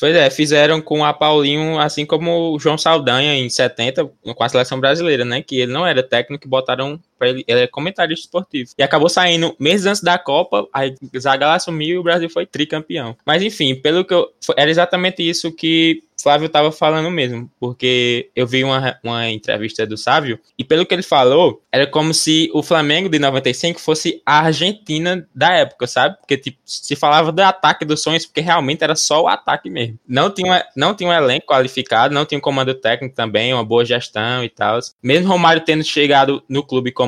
[0.00, 4.48] Pois é, fizeram com a Paulinho, assim como o João Saldanha em 70, com a
[4.48, 5.40] seleção brasileira, né?
[5.42, 8.70] Que ele não era técnico botaram ele, ele é comentarista esportivo.
[8.76, 13.16] E acabou saindo meses antes da Copa, aí Zagallo assumiu e o Brasil foi tricampeão.
[13.24, 14.28] Mas enfim, pelo que eu.
[14.56, 19.96] Era exatamente isso que Flávio estava falando mesmo, porque eu vi uma, uma entrevista do
[19.96, 24.40] Sávio, e pelo que ele falou, era como se o Flamengo de 95 fosse a
[24.40, 26.16] Argentina da época, sabe?
[26.18, 29.98] Porque tipo, se falava do ataque dos sonhos, porque realmente era só o ataque mesmo.
[30.08, 33.84] Não tinha, não tinha um elenco qualificado, não tinha um comando técnico também, uma boa
[33.84, 34.80] gestão e tal.
[35.00, 37.05] Mesmo Romário tendo chegado no clube como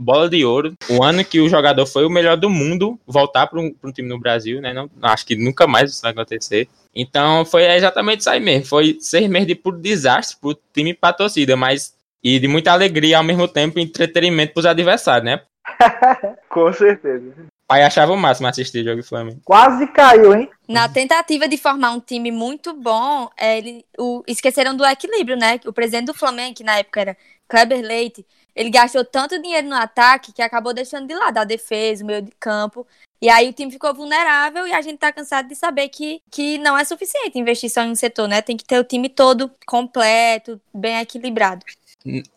[0.00, 0.74] bola de ouro.
[0.88, 4.08] O ano que o jogador foi o melhor do mundo, voltar para um, um, time
[4.08, 4.72] no Brasil, né?
[4.72, 6.68] Não, acho que nunca mais isso vai acontecer.
[6.94, 8.66] Então foi exatamente isso aí mesmo.
[8.66, 12.72] Foi seis meses de puro desastre pro time e pra torcida, mas e de muita
[12.72, 15.40] alegria ao mesmo tempo entretenimento pros adversários, né?
[16.48, 17.32] Com certeza.
[17.70, 19.40] Pai achava o máximo assistir o jogo do Flamengo.
[19.44, 20.50] Quase caiu, hein?
[20.68, 25.60] Na tentativa de formar um time muito bom, é, ele, o, esqueceram do equilíbrio, né?
[25.64, 27.16] O presidente do Flamengo, que na época era
[27.48, 32.02] Kleber Leite, ele gastou tanto dinheiro no ataque que acabou deixando de lado a defesa,
[32.02, 32.86] o meio de campo.
[33.22, 36.56] E aí o time ficou vulnerável e a gente tá cansado de saber que, que
[36.58, 38.40] não é suficiente investir só em um setor, né?
[38.40, 41.64] Tem que ter o time todo completo, bem equilibrado.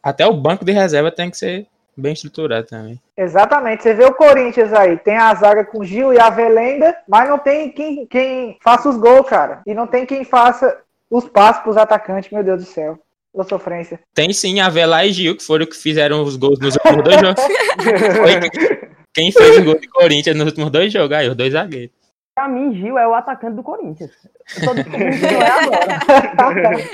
[0.02, 3.00] Até o banco de reserva tem que ser bem estruturado também.
[3.16, 3.84] Exatamente.
[3.84, 7.40] Você vê o Corinthians aí, tem a zaga com Gil e a Velenda, mas não
[7.40, 9.62] tem quem, quem faça os gols, cara.
[9.66, 13.00] E não tem quem faça os passos pros atacantes, meu Deus do céu
[13.34, 14.00] da sofrência.
[14.14, 17.20] Tem sim a Vela e Gil, que foram que fizeram os gols nos últimos dois
[17.20, 17.44] jogos.
[17.44, 21.96] Foi quem fez o gol do Corinthians nos últimos dois jogos, aí, os dois zagueiros.
[22.36, 24.12] Pra mim, Gil é o atacante do Corinthians.
[24.58, 26.90] Eu tô descobrindo que não é agora.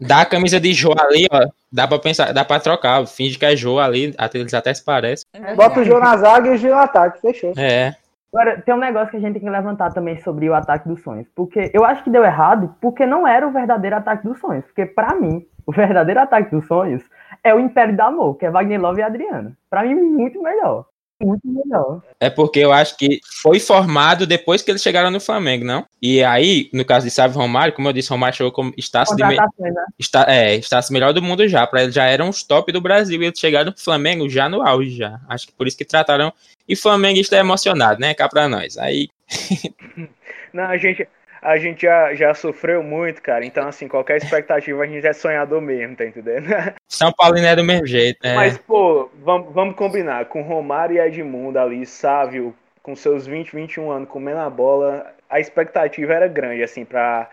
[0.00, 1.48] Dá a camisa de Jô ali, ó.
[1.72, 3.06] Dá pra pensar, dá pra trocar.
[3.06, 5.24] Finge que é Jô ali, eles até se parecem.
[5.56, 7.52] Bota o Jô na zaga e o Gil no ataque, fechou.
[7.56, 7.96] É.
[8.32, 11.02] Agora, tem um negócio que a gente tem que levantar também sobre o ataque dos
[11.02, 11.26] sonhos.
[11.34, 14.64] Porque eu acho que deu errado porque não era o verdadeiro ataque dos sonhos.
[14.66, 17.02] Porque, para mim, o verdadeiro ataque dos sonhos
[17.42, 19.52] é o Império do Amor, que é Wagner Love e Adriana.
[19.70, 20.86] Para mim, muito melhor.
[21.20, 22.00] Muito melhor.
[22.20, 25.84] É porque eu acho que foi formado depois que eles chegaram no Flamengo, não?
[26.00, 29.24] E aí, no caso de Sávio Romário, como eu disse, Romário chegou como estácio de
[29.24, 29.34] me...
[29.34, 29.84] né?
[29.98, 31.66] está, é, estácio melhor do mundo já.
[31.66, 34.62] Para eles já eram os top do Brasil e eles chegaram no Flamengo já no
[34.66, 35.20] auge já.
[35.28, 36.32] Acho que por isso que trataram
[36.68, 38.14] e flamenguista é emocionado, né?
[38.14, 38.78] Cá pra nós.
[38.78, 39.08] Aí.
[40.52, 41.06] Não, gente,
[41.40, 43.44] a gente já, já sofreu muito, cara.
[43.44, 46.46] Então, assim, qualquer expectativa a gente é sonhador mesmo, tá entendendo?
[46.88, 48.34] São Paulino é do mesmo jeito, né?
[48.34, 50.26] Mas, pô, vamos, vamos combinar.
[50.26, 55.38] Com Romário e Edmundo ali, Sávio, com seus 20, 21 anos, comendo a bola, a
[55.38, 57.28] expectativa era grande, assim, pra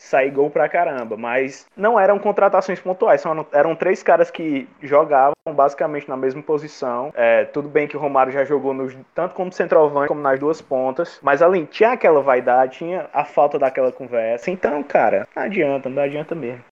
[0.00, 5.34] sair gol pra caramba, mas não eram contratações pontuais, são, eram três caras que jogavam
[5.54, 7.12] basicamente na mesma posição.
[7.14, 8.74] É, tudo bem que o Romário já jogou
[9.14, 13.58] tanto como centroavante como nas duas pontas, mas além tinha aquela vaidade, tinha a falta
[13.58, 14.50] daquela conversa.
[14.50, 16.64] Então, cara, não adianta, não adianta mesmo.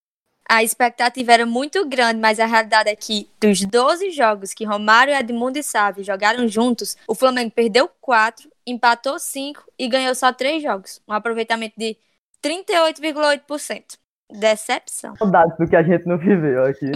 [0.51, 5.13] A expectativa era muito grande, mas a realidade é que dos 12 jogos que Romário,
[5.13, 10.63] Edmundo e Sávio jogaram juntos, o Flamengo perdeu 4, empatou 5 e ganhou só 3
[10.63, 11.03] jogos.
[11.07, 11.99] Um aproveitamento de
[12.45, 13.99] 38,8%.
[14.31, 15.17] Decepção.
[15.17, 16.85] Saudades do que a gente não viveu aqui.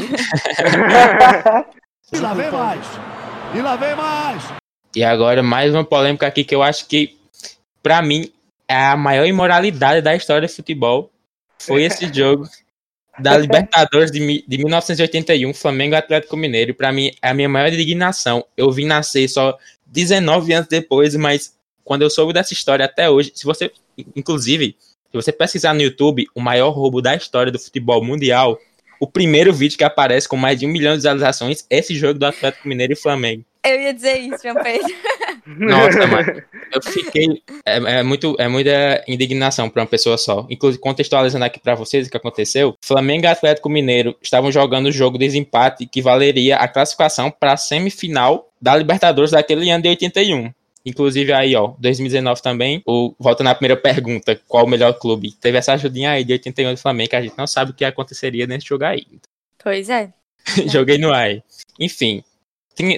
[2.12, 2.86] e lá vem mais.
[3.54, 4.42] E lá vem mais.
[4.94, 7.18] E agora mais uma polêmica aqui que eu acho que,
[7.82, 8.30] para mim,
[8.68, 11.10] é a maior imoralidade da história do futebol.
[11.58, 12.46] Foi esse jogo
[13.18, 16.74] da Libertadores de, de 1981, Flamengo Atlético Mineiro.
[16.74, 18.44] Para mim, é a minha maior indignação.
[18.56, 23.32] Eu vim nascer só 19 anos depois, mas quando eu soube dessa história até hoje,
[23.34, 23.72] se você,
[24.14, 24.76] inclusive,
[25.12, 28.58] Se você pesquisar no YouTube o maior roubo da história do futebol mundial,
[28.98, 32.18] o primeiro vídeo que aparece com mais de um milhão de visualizações é esse jogo
[32.18, 33.44] do Atlético Mineiro e Flamengo.
[33.62, 34.88] Eu ia dizer isso, João Pedro.
[35.44, 36.42] Nossa, mano.
[36.72, 37.42] Eu fiquei.
[37.66, 40.46] É, é, muito, é muita indignação para uma pessoa só.
[40.48, 44.92] Inclusive, contextualizando aqui para vocês o que aconteceu: Flamengo e Atlético Mineiro estavam jogando o
[44.92, 49.90] jogo de desempate que valeria a classificação para a semifinal da Libertadores daquele ano de
[49.90, 50.50] 81.
[50.84, 55.32] Inclusive aí, ó, 2019 também, o, volta na primeira pergunta, qual o melhor clube?
[55.40, 57.84] Teve essa ajudinha aí de 81 do Flamengo, que a gente não sabe o que
[57.84, 59.06] aconteceria nesse jogo aí.
[59.62, 60.12] Pois é.
[60.66, 61.42] Joguei no ar.
[61.78, 62.22] Enfim,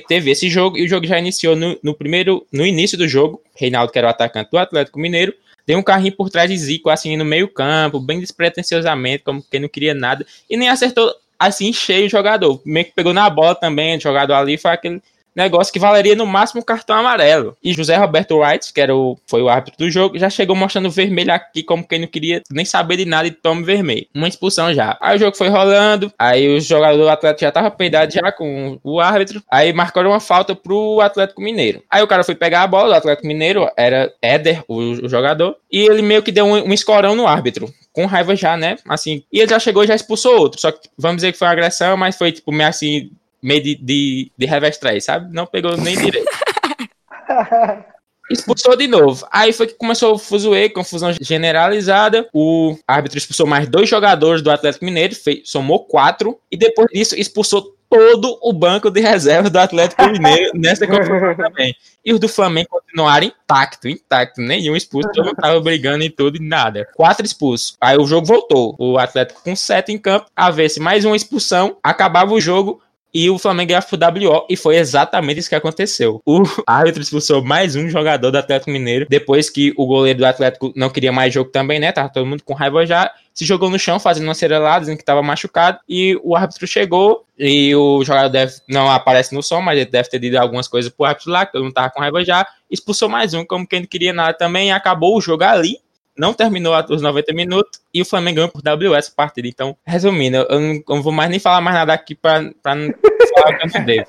[0.09, 3.43] teve esse jogo e o jogo já iniciou no, no, primeiro, no início do jogo.
[3.55, 5.35] Reinaldo, que era o atacante do Atlético Mineiro,
[5.67, 9.61] deu um carrinho por trás de Zico, assim, no meio campo, bem despretensiosamente, como quem
[9.61, 12.61] não queria nada, e nem acertou, assim, cheio o jogador.
[12.65, 15.03] Meio que pegou na bola também, o jogador ali, foi aquele
[15.35, 17.57] negócio que valeria no máximo um cartão amarelo.
[17.63, 20.91] E José Roberto Wright, que era o, foi o árbitro do jogo, já chegou mostrando
[20.91, 24.07] vermelho aqui, como quem não queria nem saber de nada e tome vermelho.
[24.15, 24.97] Uma expulsão já.
[25.01, 28.79] Aí o jogo foi rolando, aí o jogador do Atlético já tava peidado já com
[28.83, 31.83] o árbitro, aí marcaram uma falta pro Atlético Mineiro.
[31.91, 35.57] Aí o cara foi pegar a bola do Atlético Mineiro, era Éder, o, o jogador,
[35.71, 38.77] e ele meio que deu um, um escorão no árbitro com raiva já, né?
[38.89, 40.61] Assim, e ele já chegou e já expulsou outro.
[40.61, 43.11] Só que vamos dizer que foi uma agressão, mas foi tipo meio assim,
[43.45, 45.33] meio de, de, de revés sabe?
[45.33, 46.29] Não pegou nem direito.
[48.31, 49.27] expulsou de novo.
[49.31, 52.29] Aí foi que começou o fuzuê, confusão generalizada.
[52.33, 56.39] O árbitro expulsou mais dois jogadores do Atlético Mineiro, fez, somou quatro.
[56.51, 61.75] E depois disso expulsou todo o banco de reserva do Atlético Mineiro nessa confusão também.
[62.05, 64.41] E os do Flamengo continuaram intacto, intacto.
[64.41, 66.89] Nenhum expulso, todo mundo tava brigando em tudo e nada.
[66.95, 67.77] Quatro expulsos.
[67.81, 68.75] Aí o jogo voltou.
[68.79, 70.27] O Atlético com sete em campo.
[70.35, 71.77] A ver se mais uma expulsão.
[71.83, 72.81] Acabava o jogo
[73.15, 76.21] e o Flamengo ia pro WO, e foi exatamente isso que aconteceu.
[76.27, 80.73] O árbitro expulsou mais um jogador do Atlético Mineiro, depois que o goleiro do Atlético
[80.75, 81.93] não queria mais jogo também, né?
[81.93, 85.05] Tava todo mundo com raiva já, se jogou no chão fazendo uma serelada, dizendo que
[85.05, 89.79] tava machucado, e o árbitro chegou, e o jogador deve, não aparece no som, mas
[89.79, 92.25] ele deve ter dito algumas coisas pro árbitro lá, que todo mundo tava com raiva
[92.25, 95.79] já, expulsou mais um, como quem não queria nada também, acabou o jogo ali,
[96.17, 99.49] não terminou os 90 minutos e o Flamengo ganhou por WS partida.
[99.49, 102.53] Então, resumindo, eu não, eu não, vou mais nem falar mais nada aqui para não
[102.63, 104.07] falar o que eu devo.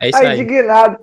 [0.00, 0.40] É isso aí.
[0.40, 0.98] Indignado.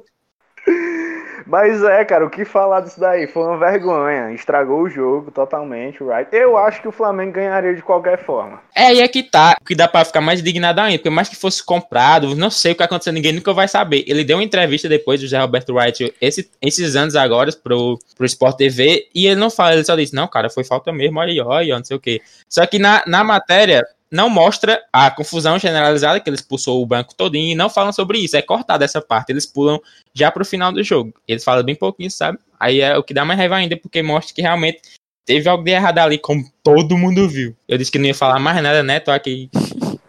[1.52, 3.28] Mas é, cara, o que falar disso daí?
[3.28, 4.32] Foi uma vergonha.
[4.32, 6.30] Estragou o jogo totalmente, right?
[6.32, 8.62] Eu acho que o Flamengo ganharia de qualquer forma.
[8.74, 9.58] É, e aqui tá.
[9.60, 12.72] O que dá pra ficar mais indignado ainda, porque mais que fosse comprado, não sei
[12.72, 14.06] o que aconteceu, ninguém nunca vai saber.
[14.08, 18.26] Ele deu uma entrevista depois do José Roberto Wright, esse, esses anos agora, pro, pro
[18.26, 21.34] Sport TV, e ele não fala, ele só disse, não, cara, foi falta mesmo, olha
[21.34, 22.22] aí, olha, não sei o que.
[22.48, 27.16] Só que na, na matéria, não mostra a confusão generalizada que ele expulsou o banco
[27.16, 28.36] todinho e não falam sobre isso.
[28.36, 29.32] É cortada essa parte.
[29.32, 29.80] Eles pulam
[30.14, 31.14] já pro final do jogo.
[31.28, 32.38] Eles falam bem pouquinho, sabe?
[32.60, 34.82] Aí é o que dá mais raiva ainda, porque mostra que realmente
[35.26, 37.56] teve algo de errado ali, como todo mundo viu.
[37.68, 39.00] Eu disse que não ia falar mais nada, né?
[39.00, 39.50] Tô aqui.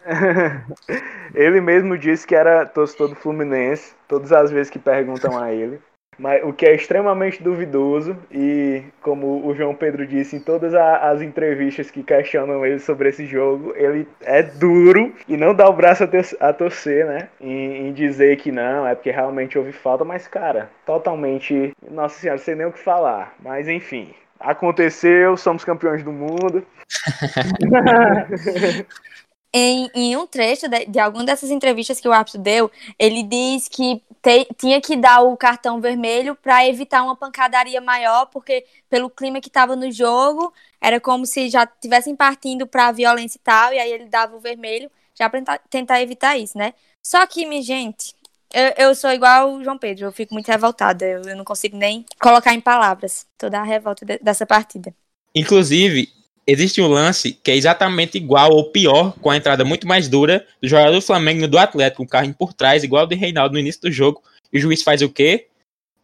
[1.33, 5.79] ele mesmo disse que era torcedor do Fluminense, todas as vezes que perguntam a ele.
[6.17, 11.21] Mas o que é extremamente duvidoso, e como o João Pedro disse em todas as
[11.21, 16.03] entrevistas que questionam ele sobre esse jogo, ele é duro e não dá o braço
[16.39, 17.27] a, torcer, né?
[17.39, 21.73] Em, em, dizer que não, é porque realmente houve falta, mas cara, totalmente.
[21.89, 23.33] Nossa senhora, sem nem o que falar.
[23.39, 26.65] Mas enfim, aconteceu, somos campeões do mundo.
[29.53, 33.67] em, em, um trecho de, de alguma dessas entrevistas que o árbitro deu, ele diz
[33.67, 39.09] que te, tinha que dar o cartão vermelho para evitar uma pancadaria maior, porque pelo
[39.09, 43.73] clima que estava no jogo, era como se já tivessem partindo para violência e tal,
[43.73, 46.73] e aí ele dava o vermelho já para tentar evitar isso, né?
[47.01, 48.15] Só que, minha gente,
[48.51, 51.77] eu, eu sou igual o João Pedro, eu fico muito revoltada, eu, eu não consigo
[51.77, 54.93] nem colocar em palavras toda a revolta de, dessa partida.
[55.35, 56.07] Inclusive,
[56.45, 60.45] existe um lance que é exatamente igual ou pior, com a entrada muito mais dura
[60.61, 63.53] do jogador do Flamengo do Atlético, com um carrinho por trás, igual o de Reinaldo
[63.53, 64.21] no início do jogo.
[64.51, 65.47] E o juiz faz o quê?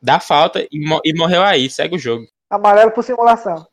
[0.01, 2.25] Dá falta e, mo e morreu aí, segue o jogo.
[2.49, 3.67] Amarelo por simulação.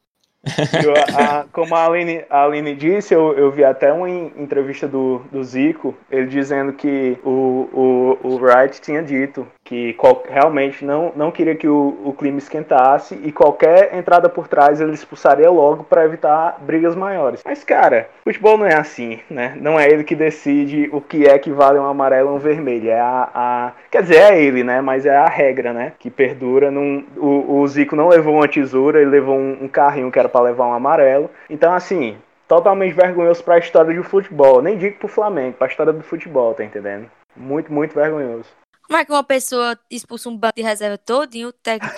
[0.84, 5.18] Eu, a, como a Aline, a Aline disse, eu, eu vi até uma entrevista do,
[5.32, 11.12] do Zico, ele dizendo que o, o, o Wright tinha dito que qual, realmente não,
[11.16, 15.82] não queria que o, o clima esquentasse e qualquer entrada por trás ele expulsaria logo
[15.82, 17.42] para evitar brigas maiores.
[17.44, 19.56] Mas, cara, futebol não é assim, né?
[19.60, 22.88] Não é ele que decide o que é que vale um amarelo ou um vermelho.
[22.90, 23.72] É a, a...
[23.90, 24.80] Quer dizer, é ele, né?
[24.80, 25.92] Mas é a regra, né?
[25.98, 26.70] Que perdura.
[26.70, 27.04] Num...
[27.16, 30.42] O, o Zico não levou uma tesoura, ele levou um, um carrinho que era para
[30.42, 31.28] levar um amarelo.
[31.50, 32.16] Então, assim,
[32.46, 34.62] totalmente vergonhoso para a história do futebol.
[34.62, 37.10] Nem digo pro Flamengo, para a história do futebol, tá entendendo?
[37.36, 38.48] Muito, muito vergonhoso.
[38.86, 41.94] Como é que uma pessoa expulsa um banco de reserva todinho, o técnico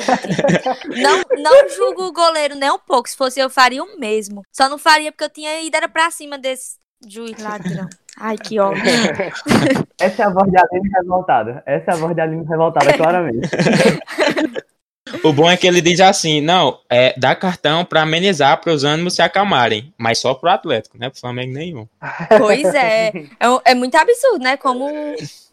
[0.88, 3.08] não, não julgo o goleiro nem um pouco.
[3.08, 4.42] Se fosse eu, faria o mesmo.
[4.50, 7.88] Só não faria porque eu tinha ido era pra cima desse juiz ladrão.
[8.18, 8.82] Ai, que ódio.
[10.00, 11.62] Essa é a voz de Aline revoltada.
[11.66, 13.48] Essa é a voz de Aline revoltada, claramente.
[15.24, 18.84] O bom é que ele diz assim, não, é dá cartão para amenizar para os
[18.84, 21.08] ânimos se acalmarem, mas só pro Atlético, né?
[21.10, 21.86] Pro Flamengo nenhum.
[22.38, 23.08] Pois é.
[23.08, 24.56] É, é muito absurdo, né?
[24.56, 24.88] Como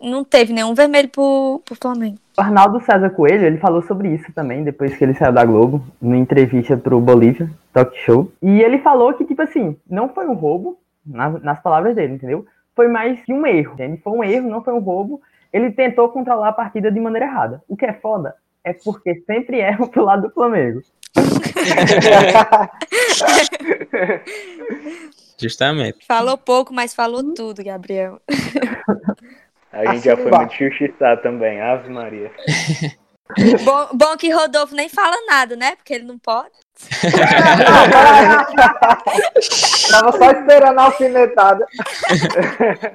[0.02, 2.18] não teve nenhum vermelho pro, pro Flamengo.
[2.38, 5.86] O Arnaldo César Coelho, ele falou sobre isso também, depois que ele saiu da Globo,
[6.02, 8.32] numa entrevista pro Bolívia, talk show.
[8.42, 12.46] E ele falou que, tipo assim, não foi um roubo, nas, nas palavras dele, entendeu?
[12.76, 14.02] Foi mais que um erro, entende?
[14.04, 15.22] Foi um erro, não foi um roubo.
[15.54, 17.64] Ele tentou controlar a partida de maneira errada.
[17.70, 18.36] O que é foda
[18.66, 20.82] é porque sempre erram pro lado do Flamengo.
[25.40, 26.06] Justamente.
[26.06, 28.20] Falou pouco, mas falou tudo, Gabriel.
[29.72, 32.32] A gente já foi muito justiçado também, Ave Maria.
[33.66, 35.76] Bom, bom que Rodolfo nem fala nada, né?
[35.76, 36.52] Porque ele não pode.
[39.90, 41.66] Tava só esperando a alfinetada.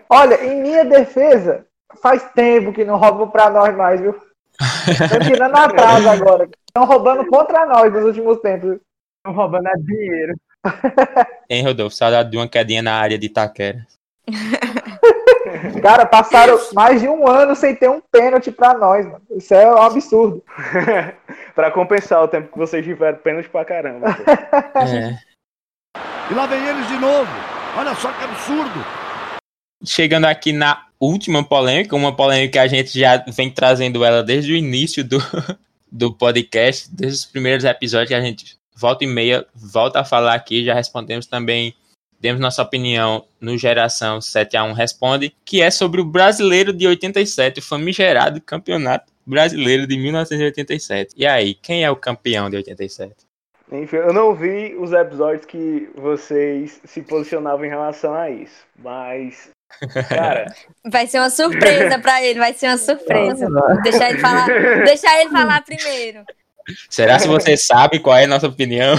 [0.08, 1.66] Olha, em minha defesa,
[2.00, 4.14] faz tempo que não roubam pra nós mais, viu?
[4.60, 6.48] Estão tirando agora.
[6.66, 8.78] Estão roubando contra nós nos últimos tempos.
[9.18, 10.34] Estão roubando é dinheiro.
[11.48, 11.96] Hein, Rodolfo?
[11.96, 13.86] Saudade de uma quedinha na área de Itaquera.
[15.82, 19.22] Cara, passaram mais de um ano sem ter um pênalti pra nós, mano.
[19.30, 20.44] Isso é um absurdo.
[21.54, 24.08] pra compensar o tempo que vocês tiveram pênalti pra caramba.
[24.76, 25.18] É.
[26.30, 27.30] E lá vem eles de novo.
[27.76, 28.84] Olha só que absurdo.
[29.84, 34.52] Chegando aqui na última polêmica, uma polêmica que a gente já vem trazendo ela desde
[34.52, 35.18] o início do,
[35.90, 40.34] do podcast, desde os primeiros episódios que a gente volta e meia volta a falar
[40.34, 41.74] aqui, já respondemos também,
[42.20, 47.62] demos nossa opinião no Geração 7x1 Responde, que é sobre o brasileiro de 87, o
[47.62, 51.14] famigerado campeonato brasileiro de 1987.
[51.16, 53.14] E aí, quem é o campeão de 87?
[53.72, 59.50] Enfim, eu não vi os episódios que vocês se posicionavam em relação a isso, mas
[60.08, 60.46] Cara,
[60.84, 63.46] Vai ser uma surpresa pra ele, vai ser uma surpresa.
[63.82, 64.46] Deixar ele falar,
[64.84, 66.24] deixar ele falar primeiro.
[66.88, 68.94] Será se você sabe qual é a nossa opinião?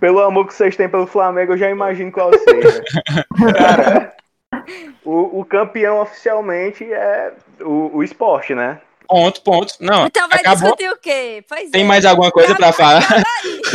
[0.00, 2.82] pelo amor que vocês têm pelo Flamengo, eu já imagino qual seja.
[3.56, 4.12] Cara,
[5.04, 8.80] o, o campeão oficialmente é o, o esporte, né?
[9.12, 9.74] Ponto, ponto.
[9.78, 10.74] Não, Então vai acabou.
[10.74, 11.44] discutir o quê?
[11.46, 11.84] Pois Tem é.
[11.84, 13.22] mais alguma coisa pra Acaba- falar?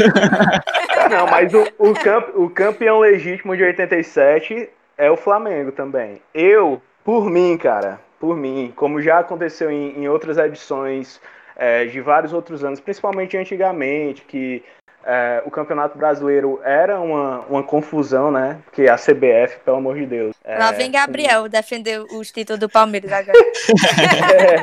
[1.12, 4.68] Não, mas o, o, camp- o campeão legítimo de 87
[4.98, 6.20] é o Flamengo também.
[6.34, 11.22] Eu, por mim, cara, por mim, como já aconteceu em, em outras edições
[11.56, 14.64] é, de vários outros anos, principalmente antigamente, que
[15.10, 18.58] é, o Campeonato Brasileiro era uma, uma confusão, né?
[18.66, 20.36] Porque a CBF, pelo amor de Deus.
[20.44, 23.38] é, Lá vem Gabriel defender os títulos do Palmeiras agora.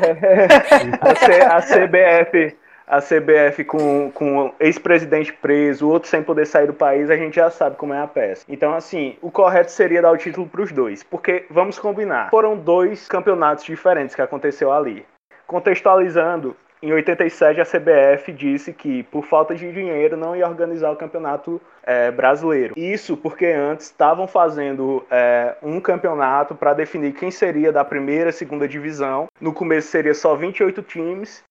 [1.01, 2.55] a, C- a CBF,
[2.87, 7.17] a CBF com, com o ex-presidente preso, o outro sem poder sair do país, a
[7.17, 8.45] gente já sabe como é a peça.
[8.47, 11.03] Então, assim, o correto seria dar o título para os dois.
[11.03, 15.05] Porque, vamos combinar, foram dois campeonatos diferentes que aconteceu ali.
[15.47, 16.55] Contextualizando,
[16.85, 21.59] em 87 a CBF disse que, por falta de dinheiro, não ia organizar o campeonato
[21.81, 22.75] é, brasileiro.
[22.77, 28.33] Isso porque antes estavam fazendo é, um campeonato para definir quem seria da primeira e
[28.33, 29.25] segunda divisão.
[29.41, 31.43] No começo seria só 28 times.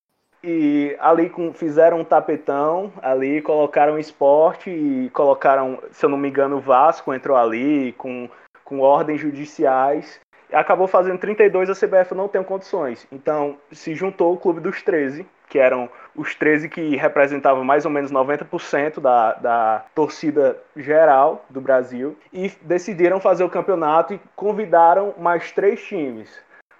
[0.44, 6.28] E ali com- fizeram um tapetão, ali colocaram esporte e colocaram, se eu não me
[6.28, 8.28] engano, o Vasco entrou ali com,
[8.62, 10.20] com ordens judiciais.
[10.54, 13.06] Acabou fazendo 32, a CBF não tem condições.
[13.10, 17.90] Então se juntou o Clube dos 13, que eram os 13 que representavam mais ou
[17.90, 25.14] menos 90% da, da torcida geral do Brasil, e decidiram fazer o campeonato e convidaram
[25.18, 26.28] mais três times.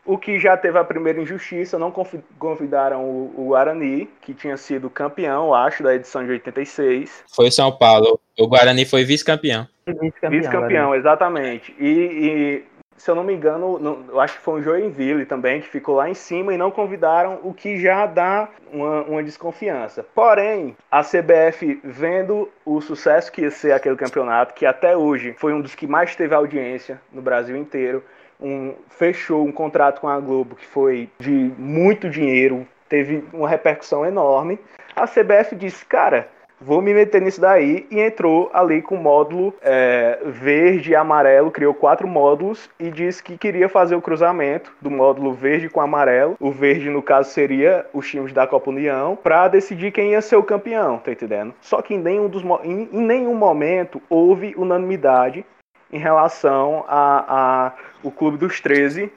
[0.07, 1.91] O que já teve a primeira injustiça, não
[2.39, 7.25] convidaram o, o Guarani, que tinha sido campeão, acho, da edição de 86.
[7.35, 8.21] Foi o São Paulo.
[8.39, 9.67] O Guarani foi vice-campeão.
[9.87, 10.31] Vice-campeão.
[10.31, 11.75] Vice-campeão, exatamente.
[11.79, 12.65] E, e,
[12.97, 16.09] se eu não me engano, eu acho que foi um Joinville também, que ficou lá
[16.09, 20.05] em cima e não convidaram, o que já dá uma, uma desconfiança.
[20.15, 25.53] Porém, a CBF, vendo o sucesso que ia ser aquele campeonato, que até hoje foi
[25.53, 28.03] um dos que mais teve audiência no Brasil inteiro,
[28.41, 34.05] um- fechou um contrato com a Globo que foi de muito dinheiro, teve uma repercussão
[34.05, 34.59] enorme.
[34.95, 36.29] A CBF disse, cara,
[36.61, 41.75] vou me meter nisso daí e entrou ali com módulo é, verde e amarelo, criou
[41.75, 46.37] quatro módulos e disse que queria fazer o cruzamento do módulo verde com amarelo.
[46.41, 50.37] O verde, no caso, seria os times da Copa União, para decidir quem ia ser
[50.37, 51.55] o campeão, tá entendendo?
[51.61, 55.45] Só que em nenhum, dos, em, em nenhum momento houve unanimidade
[55.93, 59.11] em relação a, a o Clube dos 13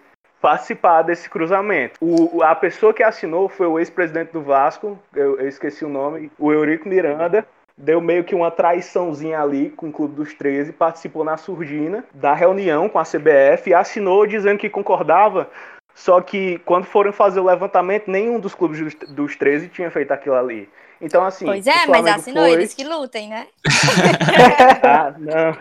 [0.48, 1.98] participar desse cruzamento.
[2.00, 6.32] O, a pessoa que assinou foi o ex-presidente do Vasco, eu, eu, esqueci o nome,
[6.40, 7.46] o Eurico Miranda.
[7.78, 12.34] Deu meio que uma traiçãozinha ali com o Clube dos 13, participou na surdina da
[12.34, 15.50] reunião com a CBF e assinou dizendo que concordava
[15.94, 20.12] só que quando foram fazer o levantamento, nenhum dos clubes dos, dos 13 tinha feito
[20.12, 20.70] aquilo ali.
[21.02, 21.46] Então, assim.
[21.46, 22.54] Pois é, mas assinou foi...
[22.54, 23.48] eles que lutem, né?
[24.82, 25.58] ah, não.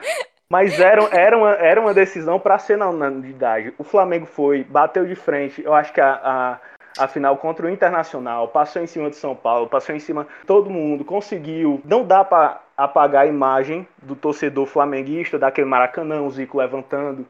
[0.49, 3.74] Mas era, era, uma, era uma decisão para ser na unanimidade.
[3.78, 5.62] O Flamengo foi, bateu de frente.
[5.62, 6.61] Eu acho que a,
[6.99, 10.26] a, a, final contra o Internacional passou em cima do São Paulo, passou em cima
[10.47, 11.80] todo mundo, conseguiu.
[11.84, 17.26] Não dá para apagar a imagem do torcedor flamenguista, daquele Maracanã, o Zico levantando.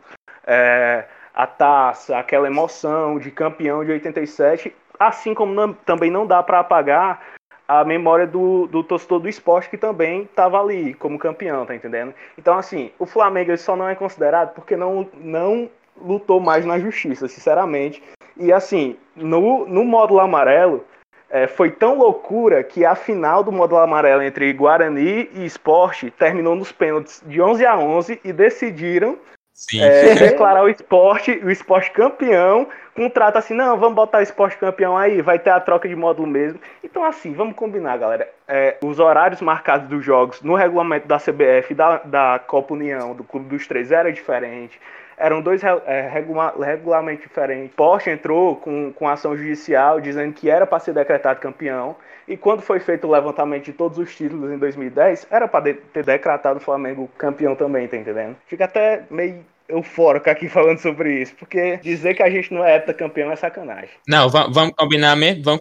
[0.46, 6.42] É, a taça, aquela emoção de campeão de 87, assim como não, também não dá
[6.42, 7.35] para apagar
[7.68, 12.14] a memória do, do torcedor do esporte que também estava ali como campeão, tá entendendo?
[12.38, 15.68] Então, assim, o Flamengo só não é considerado porque não, não
[16.00, 18.02] lutou mais na justiça, sinceramente.
[18.36, 20.84] E, assim, no, no módulo amarelo,
[21.28, 26.54] é, foi tão loucura que a final do módulo amarelo entre Guarani e Esporte terminou
[26.54, 29.18] nos pênaltis de 11 a 11 e decidiram
[29.78, 34.96] é, declarar o esporte, o esporte campeão, contrato assim, não, vamos botar o esporte campeão
[34.96, 36.60] aí, vai ter a troca de módulo mesmo.
[36.84, 38.28] Então, assim, vamos combinar, galera.
[38.46, 43.24] É, os horários marcados dos jogos no regulamento da CBF, da, da Copa União, do
[43.24, 44.78] Clube dos Três, era diferente.
[45.16, 47.74] Eram dois é, regula regulamentos diferentes.
[47.74, 51.96] Porsche entrou com, com ação judicial dizendo que era para ser decretado campeão.
[52.28, 55.74] E quando foi feito o levantamento de todos os títulos em 2010, era para de
[55.74, 58.36] ter decretado o Flamengo campeão também, tá entendendo?
[58.46, 62.80] Fica até meio eufórico aqui falando sobre isso, porque dizer que a gente não é
[62.80, 63.90] campeão é sacanagem.
[64.08, 65.60] Não, vamos combinar mesmo, vamos,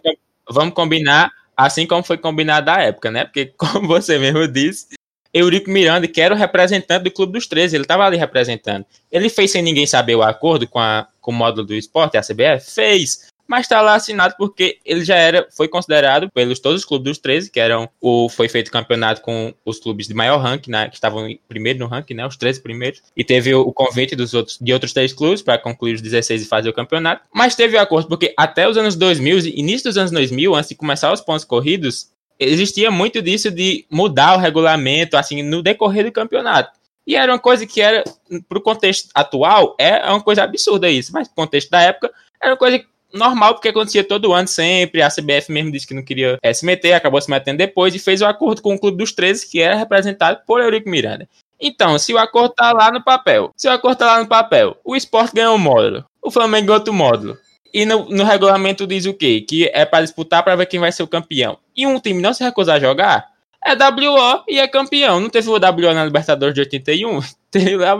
[0.50, 3.24] vamos combinar assim como foi combinado na época, né?
[3.24, 4.88] Porque, como você mesmo disse,
[5.32, 8.84] Eurico Miranda, que era o representante do Clube dos 13, ele estava ali representando.
[9.10, 12.22] Ele fez sem ninguém saber o acordo com, a, com o módulo do esporte, a
[12.22, 12.72] CBF?
[12.72, 17.04] Fez mas está lá assinado porque ele já era, foi considerado pelos todos os clubes
[17.04, 20.88] dos 13, que eram o foi feito campeonato com os clubes de maior ranking, né,
[20.88, 24.58] que estavam primeiro no ranking, né, os 13 primeiros, e teve o, convite dos outros
[24.60, 27.80] de outros três clubes para concluir os 16 e fazer o campeonato, mas teve o
[27.80, 31.44] acordo porque até os anos 2000, início dos anos 2000, antes de começar os pontos
[31.44, 36.70] corridos, existia muito disso de mudar o regulamento assim no decorrer do campeonato.
[37.06, 38.02] E era uma coisa que era,
[38.48, 42.52] para o contexto atual, é uma coisa absurda isso, mas pro contexto da época, era
[42.52, 42.84] uma coisa
[43.16, 45.02] normal, porque acontecia todo ano sempre.
[45.02, 47.98] A CBF mesmo disse que não queria é, se meter, acabou se metendo depois e
[47.98, 51.28] fez o um acordo com o Clube dos 13, que era representado por Eurico Miranda.
[51.60, 54.76] Então, se o acordo tá lá no papel, se o acordo tá lá no papel,
[54.84, 57.38] o esporte ganhou um módulo, o Flamengo ganhou outro módulo.
[57.72, 59.40] E no, no regulamento diz o quê?
[59.40, 61.58] Que é para disputar para ver quem vai ser o campeão.
[61.74, 63.26] E um time não se recusar a jogar,
[63.64, 65.18] é WO e é campeão.
[65.18, 67.20] Não teve o WO na Libertadores de 81?
[67.50, 67.96] Teve o WO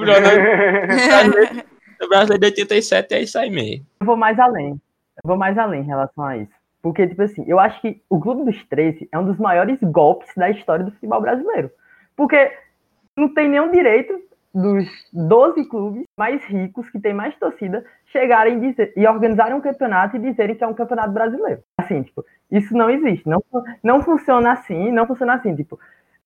[2.00, 3.86] no Brasileiro de 87 é isso aí mesmo.
[4.00, 4.78] Eu vou mais além
[5.24, 6.52] vou mais além em relação a isso.
[6.82, 10.32] Porque, tipo assim, eu acho que o Clube dos 13 é um dos maiores golpes
[10.36, 11.70] da história do futebol brasileiro.
[12.16, 12.52] Porque
[13.16, 14.14] não tem nenhum direito
[14.54, 20.16] dos 12 clubes mais ricos, que tem mais torcida, chegarem dizer, e organizarem um campeonato
[20.16, 21.62] e dizerem que é um campeonato brasileiro.
[21.78, 23.28] Assim, tipo, isso não existe.
[23.28, 23.42] Não,
[23.82, 25.54] não funciona assim, não funciona assim.
[25.54, 25.78] Tipo,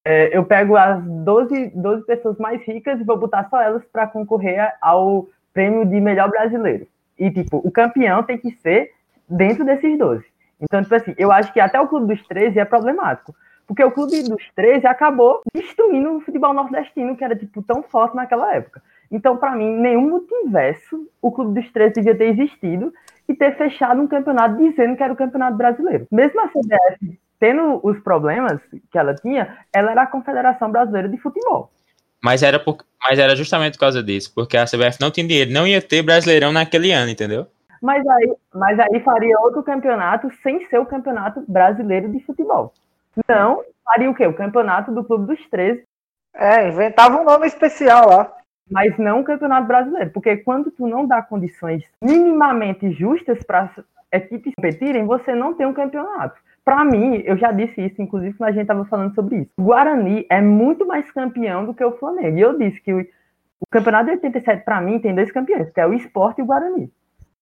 [0.05, 4.07] é, eu pego as 12, 12 pessoas mais ricas e vou botar só elas para
[4.07, 6.87] concorrer ao prêmio de melhor brasileiro.
[7.21, 8.93] E, tipo, o campeão tem que ser
[9.29, 10.25] dentro desses 12.
[10.61, 13.35] Então, tipo assim, eu acho que até o Clube dos 13 é problemático.
[13.67, 18.17] Porque o Clube dos 13 acabou destruindo o futebol nordestino, que era, tipo, tão forte
[18.17, 18.83] naquela época.
[19.11, 22.93] Então, para mim, nenhum multiverso o Clube dos 13 devia ter existido
[23.29, 26.07] e ter fechado um campeonato dizendo que era o campeonato brasileiro.
[26.11, 28.61] Mesmo a CBF tendo os problemas
[28.91, 31.71] que ela tinha, ela era a Confederação Brasileira de Futebol.
[32.23, 35.53] Mas era, por, mas era justamente por causa disso, porque a CBF não tinha dinheiro,
[35.53, 37.47] não ia ter Brasileirão naquele ano, entendeu?
[37.81, 42.75] Mas aí, mas aí faria outro campeonato sem ser o campeonato brasileiro de futebol.
[43.27, 44.27] Não, faria o quê?
[44.27, 45.83] O campeonato do Clube dos 13.
[46.35, 48.37] É, inventava um nome especial lá.
[48.71, 53.69] Mas não o campeonato brasileiro, porque quando tu não dá condições minimamente justas para
[54.13, 56.39] equipes competirem, você não tem um campeonato.
[56.71, 59.51] Para mim, eu já disse isso, inclusive, quando a gente estava falando sobre isso.
[59.59, 62.39] O Guarani é muito mais campeão do que o Flamengo.
[62.39, 65.81] E eu disse que o, o campeonato de 87, para mim, tem dois campeões, que
[65.81, 66.89] é o Esporte e o Guarani.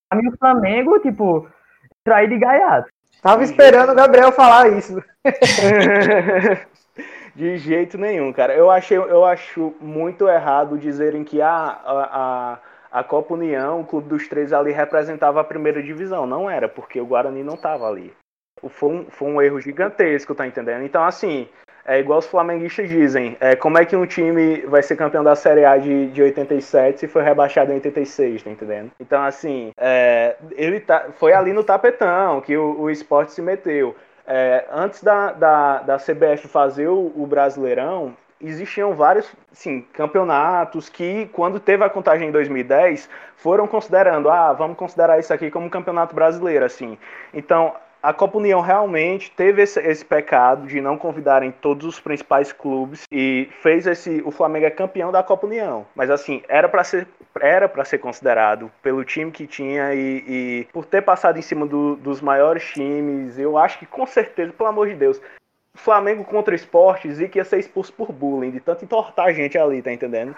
[0.09, 1.47] Para mim, o Flamengo, tipo,
[2.03, 2.89] traído de gaiato.
[3.21, 4.97] Tava esperando o Gabriel falar isso.
[7.37, 8.55] de jeito nenhum, cara.
[8.55, 12.59] Eu, achei, eu acho muito errado dizerem que a, a,
[12.91, 16.25] a Copa União, o Clube dos Três ali representava a primeira divisão.
[16.25, 18.11] Não era, porque o Guarani não estava ali.
[18.69, 20.85] Foi um, foi um erro gigantesco, tá entendendo?
[20.85, 21.49] Então, assim,
[21.89, 23.37] é igual os flamenguistas dizem.
[23.41, 27.01] É, como é que um time vai ser campeão da Série A de, de 87
[27.01, 28.91] se foi rebaixado em 86, tá entendendo?
[29.01, 33.97] Então, assim, é, ele tá, foi ali no tapetão que o, o esporte se meteu.
[34.27, 41.27] É, antes da, da, da CBF fazer o, o Brasileirão, existiam vários sim, campeonatos que,
[41.33, 46.15] quando teve a contagem em 2010, foram considerando, ah, vamos considerar isso aqui como campeonato
[46.15, 46.99] brasileiro, assim.
[47.33, 52.53] Então, a Copa União realmente teve esse, esse, pecado de não convidarem todos os principais
[52.53, 55.87] clubes e fez esse o Flamengo é campeão da Copa União.
[55.95, 57.07] Mas assim era para ser
[57.41, 61.67] era para ser considerado pelo time que tinha e, e por ter passado em cima
[61.67, 65.21] do, dos maiores times eu acho que com certeza pelo amor de Deus
[65.79, 69.57] Flamengo contra esportes e que ia ser expulso por bullying, de tanto entortar a gente
[69.57, 70.35] ali, tá entendendo?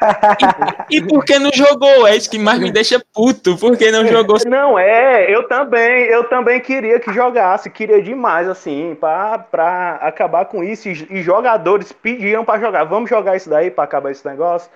[0.90, 2.06] e, e por que não jogou?
[2.06, 3.56] É isso que mais me deixa puto.
[3.56, 4.36] Por que não jogou?
[4.46, 10.44] Não, é, eu também, eu também queria que jogasse, queria demais, assim, pra, pra acabar
[10.44, 10.88] com isso.
[10.88, 14.70] E, e jogadores pediam para jogar, vamos jogar isso daí para acabar esse negócio.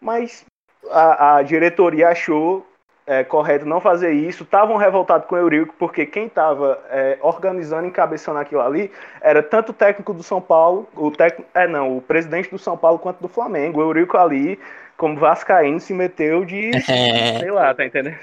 [0.00, 0.44] Mas
[0.90, 2.66] a, a diretoria achou
[3.06, 4.42] é, correto não fazer isso.
[4.42, 8.90] Estavam revoltados com o Eurico, porque quem estava é, organizando, encabeçando aquilo ali,
[9.20, 12.76] era tanto o técnico do São Paulo, o técnico, é não, o presidente do São
[12.76, 13.80] Paulo quanto do Flamengo.
[13.80, 14.58] O Eurico ali,
[14.96, 16.72] como Vascaíno, se meteu de.
[16.82, 18.16] sei lá, tá entendendo?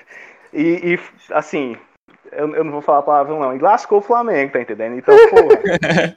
[0.51, 0.99] E, e
[1.31, 1.77] assim,
[2.31, 4.97] eu, eu, não vou falar a palavra não, e lascou o Flamengo, tá entendendo?
[4.97, 6.15] Então, porra.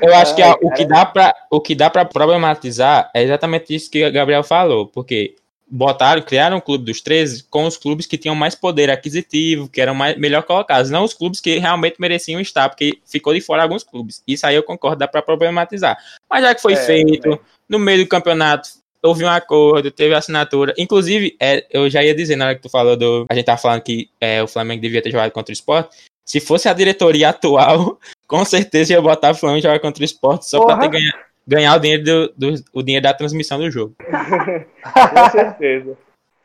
[0.00, 3.90] Eu acho que o que dá para o que dá para problematizar é exatamente isso
[3.90, 5.36] que o Gabriel falou, porque
[5.70, 9.80] botaram, criaram o clube dos 13 com os clubes que tinham mais poder aquisitivo, que
[9.80, 13.62] eram mais, melhor colocados, não os clubes que realmente mereciam estar, porque ficou de fora
[13.62, 14.22] alguns clubes.
[14.26, 15.98] Isso aí eu concordo, dá para problematizar.
[16.28, 17.38] Mas já que foi é, feito, é.
[17.68, 18.70] no meio do campeonato,
[19.02, 20.74] houve um acordo, teve assinatura.
[20.78, 23.26] Inclusive, é, eu já ia dizer na hora que tu falou do.
[23.28, 25.96] A gente tava falando que é, o Flamengo devia ter jogado contra o esporte.
[26.24, 30.48] Se fosse a diretoria atual, com certeza ia botar o Flamengo jogar contra o esporte
[30.48, 33.96] só para ter ganhado ganhar o dinheiro, do, do, o dinheiro da transmissão do jogo.
[34.04, 35.96] Com certeza.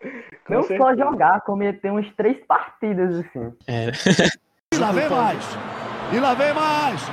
[0.48, 0.84] Com não certeza.
[0.84, 3.54] só jogar, como ia ter uns três partidas assim.
[3.68, 3.92] É.
[4.74, 5.44] E lá vem mais!
[6.12, 7.12] E lá vem mais!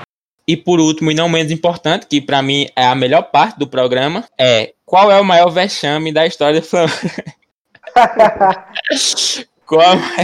[0.48, 3.68] E por último, e não menos importante, que para mim é a melhor parte do
[3.68, 6.98] programa, é qual é o maior vexame da história do Flamengo?
[9.64, 9.82] qual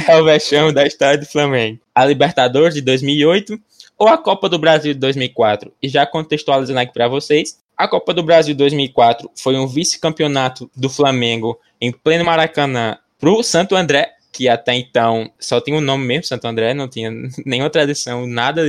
[0.08, 1.78] é o vexame da história do Flamengo?
[1.94, 3.56] A Libertadores de 2008,
[3.98, 5.72] ou a Copa do Brasil de 2004.
[5.82, 10.70] E já contextualizando aqui para vocês, a Copa do Brasil de 2004 foi um vice-campeonato
[10.74, 15.80] do Flamengo em pleno Maracanã para o Santo André, que até então só tinha o
[15.80, 17.10] um nome mesmo, Santo André, não tinha
[17.44, 18.62] nenhuma tradição, nada,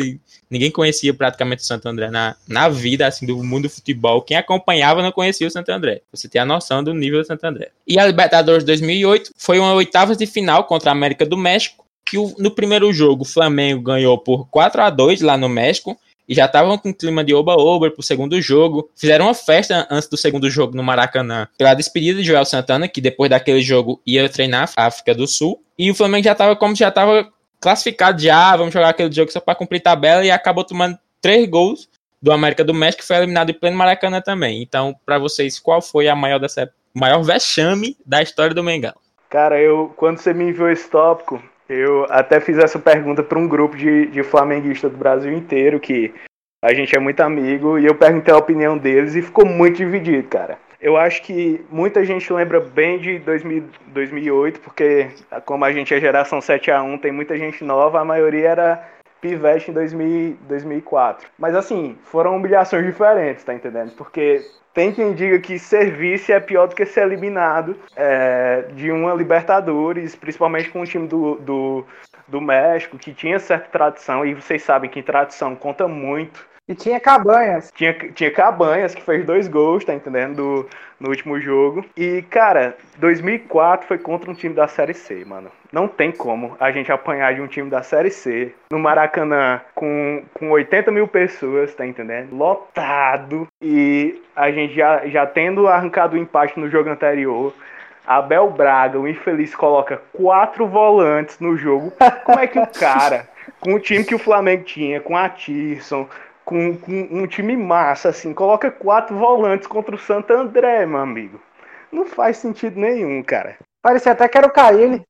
[0.49, 4.21] ninguém conhecia praticamente o Santo André na, na vida, assim, do mundo do futebol.
[4.21, 6.01] Quem acompanhava não conhecia o Santo André.
[6.11, 7.71] Você tem a noção do nível do Santo André.
[7.85, 12.17] E a Libertadores 2008 foi uma oitavas de final contra a América do México, que
[12.17, 15.97] o, no primeiro jogo o Flamengo ganhou por 4 a 2 lá no México
[16.27, 18.89] e já estavam com clima de oba-oba pro segundo jogo.
[18.95, 23.01] Fizeram uma festa antes do segundo jogo no Maracanã pela despedida de Joel Santana, que
[23.01, 25.61] depois daquele jogo ia treinar a África do Sul.
[25.77, 27.27] E o Flamengo já estava como já estava
[27.59, 31.89] classificado já, vamos jogar aquele jogo só para cumprir tabela e acabou tomando três gols
[32.21, 34.61] do América do México foi eliminado em pleno Maracanã também.
[34.61, 38.93] Então, para vocês, qual foi a maior dessa maior vexame da história do Mengão?
[39.29, 43.47] Cara, eu quando você me enviou esse tópico, eu até fiz essa pergunta para um
[43.47, 46.13] grupo de, de flamenguistas do Brasil inteiro, que
[46.63, 50.27] a gente é muito amigo, e eu perguntei a opinião deles e ficou muito dividido,
[50.27, 50.57] cara.
[50.79, 55.07] Eu acho que muita gente lembra bem de 2000, 2008, porque
[55.45, 58.89] como a gente é geração 7 a 1 tem muita gente nova, a maioria era
[59.29, 61.27] pivete em 2000, 2004.
[61.37, 63.91] Mas assim, foram humilhações diferentes, tá entendendo?
[63.91, 64.41] Porque
[64.73, 69.13] tem quem diga que ser vice é pior do que ser eliminado é, de uma
[69.13, 71.85] Libertadores, principalmente com o time do, do,
[72.27, 76.45] do México, que tinha certa tradição, e vocês sabem que tradição conta muito.
[76.67, 77.71] E tinha Cabanhas.
[77.73, 80.35] Tinha, tinha Cabanhas, que fez dois gols, tá entendendo?
[80.35, 81.85] Do, no último jogo.
[81.95, 85.49] E, cara, 2004 foi contra um time da Série C, mano.
[85.71, 90.23] Não tem como a gente apanhar de um time da Série C no Maracanã com,
[90.33, 92.35] com 80 mil pessoas, tá entendendo?
[92.35, 93.47] Lotado.
[93.61, 97.53] E a gente já, já tendo arrancado o empate no jogo anterior.
[98.05, 101.91] Abel Braga, o infeliz, coloca quatro volantes no jogo.
[102.23, 103.27] Como é que o cara,
[103.59, 106.07] com o time que o Flamengo tinha, com a Tirson,
[106.47, 111.41] com, com, um time massa, assim, coloca quatro volantes contra o Santo André, meu amigo.
[111.91, 113.57] Não faz sentido nenhum, cara.
[113.81, 115.01] Parecia até que era o Caíne.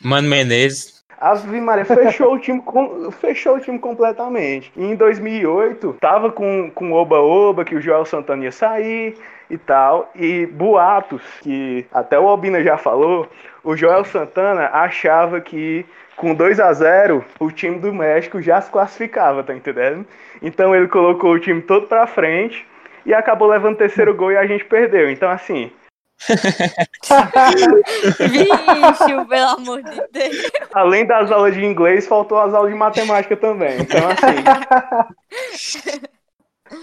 [0.00, 0.97] Mano Menezes.
[1.20, 4.72] Ave Maria fechou o time com, fechou o time completamente.
[4.76, 9.16] E em 2008 tava com com oba oba que o Joel Santana ia sair
[9.50, 13.26] e tal e boatos que até o Albina já falou,
[13.64, 15.84] o Joel Santana achava que
[16.14, 20.06] com 2 a 0 o time do México já se classificava, tá entendendo?
[20.40, 22.64] Então ele colocou o time todo pra frente
[23.04, 25.10] e acabou levando o terceiro gol e a gente perdeu.
[25.10, 25.72] Então assim,
[28.18, 30.50] Vixe, pelo amor de Deus.
[30.74, 33.78] Além das aulas de inglês, faltou as aulas de matemática também.
[33.80, 34.26] Então, assim.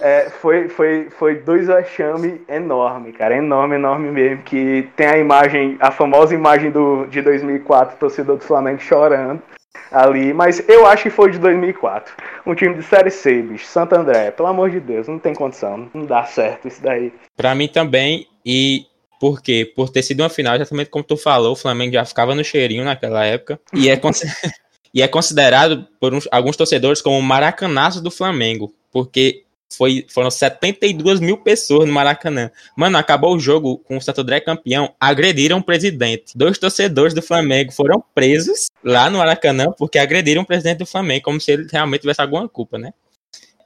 [0.01, 3.35] é, foi, foi, foi dois vexame enorme, cara.
[3.35, 4.41] Enorme, enorme mesmo.
[4.43, 9.41] Que tem a imagem, a famosa imagem do, de 2004, torcedor do Flamengo chorando
[9.91, 10.33] ali.
[10.33, 12.13] Mas eu acho que foi de 2004.
[12.45, 13.65] Um time de Série C, bicho.
[13.65, 14.31] Santo André.
[14.31, 15.89] Pelo amor de Deus, não tem condição.
[15.93, 17.13] Não dá certo isso daí.
[17.35, 18.27] Pra mim também.
[18.45, 18.85] E
[19.19, 19.71] por quê?
[19.75, 22.83] Por ter sido uma final, exatamente como tu falou, o Flamengo já ficava no cheirinho
[22.83, 23.59] naquela época.
[23.73, 23.99] E é,
[24.93, 28.73] e é considerado por uns, alguns torcedores como o maracanaço do Flamengo.
[28.91, 29.45] Porque
[29.75, 32.49] foi, foram 72 mil pessoas no Maracanã.
[32.77, 36.33] Mano, acabou o jogo com o Santo André campeão, agrediram o presidente.
[36.35, 41.25] Dois torcedores do Flamengo foram presos lá no Maracanã porque agrediram o presidente do Flamengo,
[41.25, 42.93] como se ele realmente tivesse alguma culpa, né?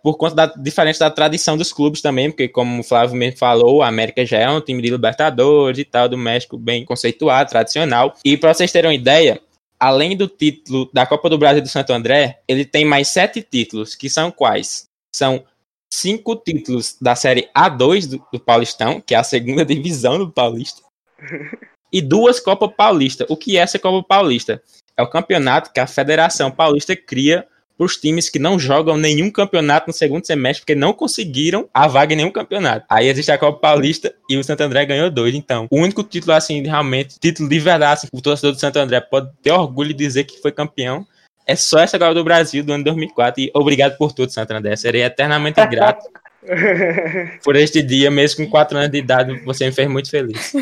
[0.03, 3.81] Por conta da diferente da tradição dos clubes também, porque como o Flávio mesmo falou,
[3.81, 8.15] a América já é um time de Libertadores e tal, do México bem conceituado, tradicional.
[8.23, 9.41] E para vocês terem uma ideia,
[9.79, 13.95] além do título da Copa do Brasil do Santo André, ele tem mais sete títulos,
[13.95, 14.87] que são quais?
[15.13, 15.43] São
[15.91, 20.81] cinco títulos da Série A2 do, do Paulistão, que é a segunda divisão do Paulista,
[21.91, 23.25] e duas Copa Paulista.
[23.29, 24.61] O que é essa Copa Paulista?
[24.95, 27.47] É o campeonato que a Federação Paulista cria
[27.79, 31.87] para os times que não jogam nenhum campeonato no segundo semestre, porque não conseguiram a
[31.87, 32.85] vaga em nenhum campeonato.
[32.89, 35.33] Aí existe a Copa Paulista e o Santo André ganhou dois.
[35.33, 38.99] Então, o único título, assim, realmente, título de verdade, assim, o torcedor do Santo André
[38.99, 41.07] pode ter orgulho de dizer que foi campeão.
[41.47, 43.43] É só essa Copa do Brasil do ano 2004.
[43.43, 44.75] E obrigado por tudo, Santo André.
[44.75, 46.05] Serei eternamente grato
[47.45, 49.39] por este dia, mesmo com quatro anos de idade.
[49.45, 50.53] Você me fez muito feliz.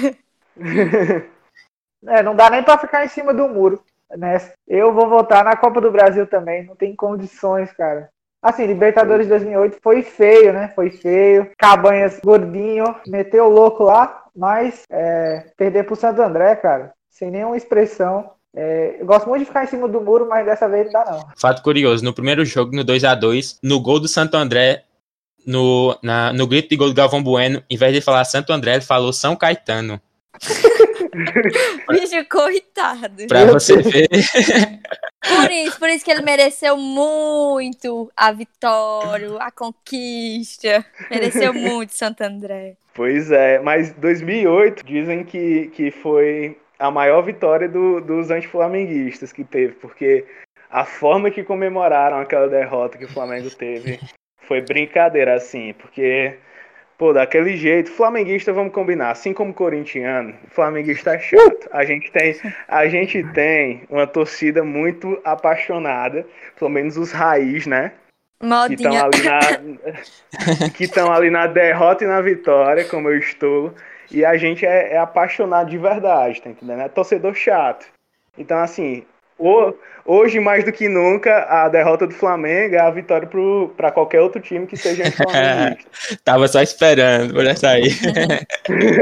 [2.06, 3.84] É, não dá nem para ficar em cima do muro
[4.16, 4.54] nessa.
[4.68, 8.10] Eu vou votar na Copa do Brasil também, não tem condições, cara.
[8.42, 10.72] Assim, Libertadores 2008 foi feio, né?
[10.76, 11.50] Foi feio.
[11.58, 18.32] Cabanhas gordinho, meteu louco lá, mas é, perder pro Santo André, cara, sem nenhuma expressão.
[18.56, 21.12] É, eu gosto muito de ficar em cima do muro, mas dessa vez não dá
[21.12, 21.28] não.
[21.36, 24.84] Fato curioso, no primeiro jogo, no 2 a 2 no gol do Santo André,
[25.46, 28.74] no, na, no grito de gol do Galvão Bueno, em vez de falar Santo André,
[28.74, 30.02] ele falou São Caetano.
[31.90, 33.28] Bicho, coitado.
[33.28, 34.08] Pra você ver.
[35.28, 40.86] Por isso, por isso que ele mereceu muito a vitória, a conquista.
[41.10, 42.78] Mereceu muito Santo André.
[42.94, 49.44] Pois é, mas 2008 dizem que, que foi a maior vitória do, dos antiflamenguistas que
[49.44, 50.26] teve, porque
[50.70, 54.00] a forma que comemoraram aquela derrota que o Flamengo teve
[54.40, 56.38] foi brincadeira, assim, porque
[56.98, 61.70] Pô, daquele jeito, flamenguista, vamos combinar, assim como corintiano, flamenguista é chato.
[61.72, 62.36] A gente tem,
[62.68, 66.26] a gente tem uma torcida muito apaixonada,
[66.58, 67.92] pelo menos os raiz, né?
[68.42, 69.10] Modinha.
[70.76, 73.74] Que estão ali ali na derrota e na vitória, como eu estou.
[74.12, 76.82] E a gente é, é apaixonado de verdade, tá entendendo?
[76.82, 77.86] É torcedor chato.
[78.38, 79.06] Então, assim,
[79.40, 83.30] Hoje, mais do que nunca, a derrota do Flamengo é a vitória
[83.76, 85.04] para qualquer outro time que seja
[86.24, 87.90] Tava só esperando por essa aí.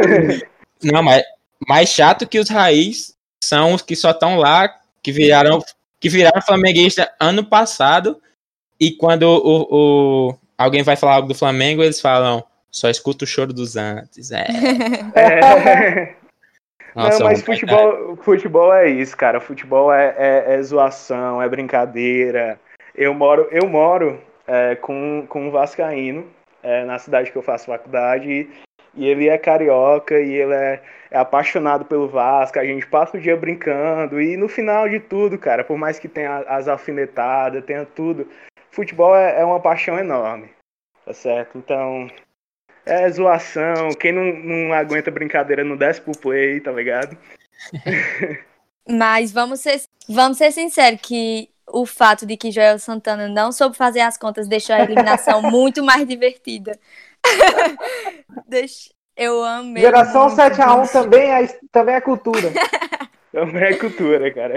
[0.84, 1.24] Não, mas
[1.68, 4.70] mais chato que os raiz são os que só estão lá,
[5.02, 5.60] que viraram,
[6.00, 8.20] que viraram flamenguista ano passado,
[8.80, 9.68] e quando o,
[10.30, 14.32] o, alguém vai falar algo do Flamengo, eles falam, só escuta o choro dos antes.
[14.32, 14.46] É.
[15.16, 16.16] é.
[16.96, 19.42] Nossa, não, mas futebol, futebol é isso, cara.
[19.42, 22.58] Futebol é, é, é, zoação, é brincadeira.
[22.96, 26.26] Eu moro, eu moro é, com, com um vascaíno
[26.64, 28.50] é, na cidade que eu faço faculdade e,
[28.96, 30.82] e ele é carioca e ele é,
[31.12, 32.60] é, apaixonado pelo Vasco.
[32.60, 36.08] A gente passa o dia brincando e no final de tudo, cara, por mais que
[36.08, 38.26] tenha as alfinetadas, tenha tudo,
[38.72, 40.50] futebol é, é uma paixão enorme,
[41.06, 41.58] tá certo?
[41.58, 42.08] Então
[42.86, 43.90] é zoação.
[44.00, 47.18] Quem não, não aguenta brincadeira não desce pro play, tá ligado?
[48.88, 53.76] Mas vamos ser, vamos ser sinceros que o fato de que Joel Santana não soube
[53.76, 56.78] fazer as contas deixou a eliminação muito mais divertida.
[58.48, 59.82] Deixa, eu amei.
[59.82, 62.52] Geração 7x1 também é, também é cultura.
[63.32, 64.54] também é cultura, cara.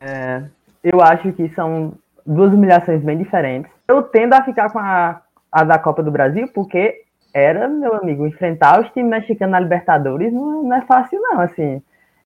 [0.00, 0.42] É,
[0.84, 1.94] eu acho que são
[2.26, 3.72] duas humilhações bem diferentes.
[3.88, 8.26] Eu tendo a ficar com a a da Copa do Brasil, porque era, meu amigo,
[8.26, 11.82] enfrentar os times mexicanos na Libertadores não, não é fácil, não, assim.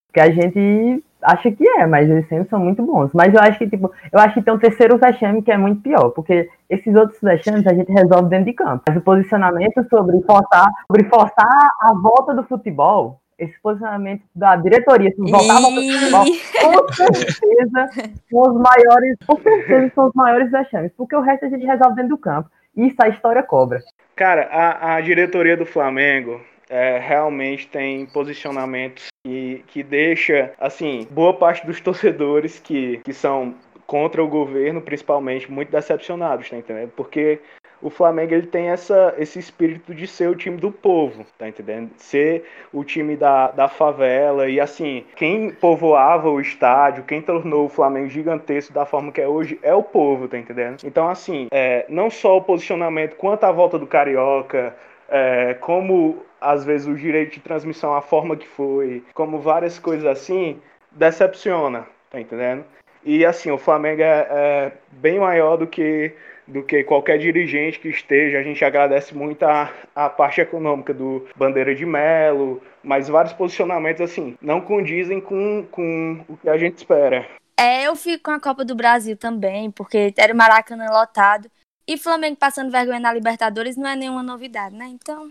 [0.06, 3.10] Porque a gente acha que é, mas eles sempre são muito bons.
[3.14, 5.80] Mas eu acho que, tipo, eu acho que tem um terceiro vexame que é muito
[5.80, 8.82] pior, porque esses outros vexames a gente resolve dentro de campo.
[8.86, 15.10] Mas o posicionamento sobre forçar, sobre forçar a volta do futebol, esse posicionamento da diretoria,
[15.10, 17.86] se voltar a volta do futebol, com certeza
[18.30, 21.96] são os maiores, com certeza são os maiores vexames, porque o resto a gente resolve
[21.96, 22.50] dentro do campo.
[22.76, 23.80] Isso a história cobra.
[24.16, 31.34] Cara, a, a diretoria do Flamengo é, realmente tem posicionamentos que, que deixa, assim, boa
[31.34, 33.54] parte dos torcedores que, que são
[33.86, 36.92] contra o governo, principalmente, muito decepcionados, tá entendendo?
[36.96, 37.40] Porque
[37.82, 41.90] o Flamengo ele tem essa, esse espírito de ser o time do povo, tá entendendo?
[41.96, 47.68] Ser o time da, da favela e assim, quem povoava o estádio, quem tornou o
[47.68, 50.78] Flamengo gigantesco da forma que é hoje é o povo, tá entendendo?
[50.84, 54.74] Então assim, é, não só o posicionamento quanto a volta do Carioca,
[55.08, 60.06] é, como às vezes o direito de transmissão, a forma que foi, como várias coisas
[60.06, 60.60] assim,
[60.90, 62.64] decepciona, tá entendendo?
[63.04, 66.14] E assim, o Flamengo é, é bem maior do que
[66.46, 68.38] do que qualquer dirigente que esteja.
[68.38, 74.02] A gente agradece muito a, a parte econômica do Bandeira de Melo, mas vários posicionamentos
[74.02, 77.26] assim não condizem com, com o que a gente espera.
[77.58, 81.48] É, eu fico com a Copa do Brasil também, porque era o Maracanã lotado.
[81.86, 84.86] E Flamengo passando vergonha na Libertadores não é nenhuma novidade, né?
[84.86, 85.30] Então.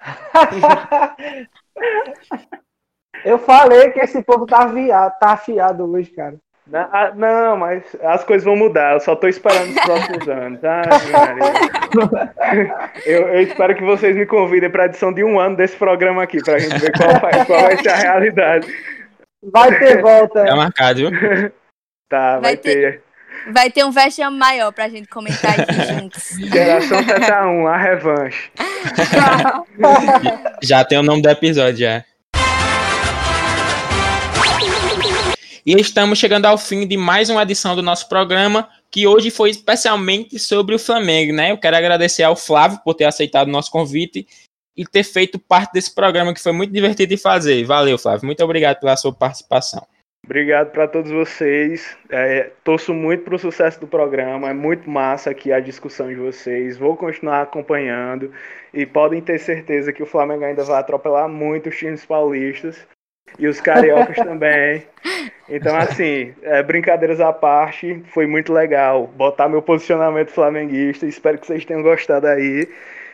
[3.24, 6.36] eu falei que esse povo tá, afiado, tá afiado hoje, cara.
[6.72, 8.94] Ah, não, mas as coisas vão mudar.
[8.94, 10.60] Eu só tô esperando os próximos anos.
[10.64, 10.82] Ah,
[13.04, 16.22] eu, eu, espero que vocês me convidem para a edição de um ano desse programa
[16.22, 18.72] aqui, para a gente ver qual vai, qual vai ser a realidade.
[19.42, 20.40] Vai ter volta.
[20.40, 21.10] É marcado, viu?
[22.10, 22.74] Tá, vai, vai ter.
[22.74, 23.02] ter.
[23.52, 26.30] Vai ter um vexame maior pra gente comentar aqui juntos.
[26.38, 28.50] Geração 71, a revanche.
[30.60, 32.04] já tem o nome do episódio, já.
[35.64, 39.50] E estamos chegando ao fim de mais uma edição do nosso programa, que hoje foi
[39.50, 41.50] especialmente sobre o Flamengo, né?
[41.50, 44.26] Eu quero agradecer ao Flávio por ter aceitado o nosso convite
[44.74, 47.62] e ter feito parte desse programa que foi muito divertido de fazer.
[47.64, 48.24] Valeu, Flávio.
[48.24, 49.86] Muito obrigado pela sua participação.
[50.24, 51.94] Obrigado para todos vocês.
[52.08, 54.48] É, torço muito para o sucesso do programa.
[54.48, 56.78] É muito massa aqui a discussão de vocês.
[56.78, 58.32] Vou continuar acompanhando
[58.72, 62.86] e podem ter certeza que o Flamengo ainda vai atropelar muito os times paulistas
[63.38, 64.82] e os cariocas também.
[65.48, 71.06] Então, assim, é, brincadeiras à parte, foi muito legal botar meu posicionamento flamenguista.
[71.06, 72.68] Espero que vocês tenham gostado aí.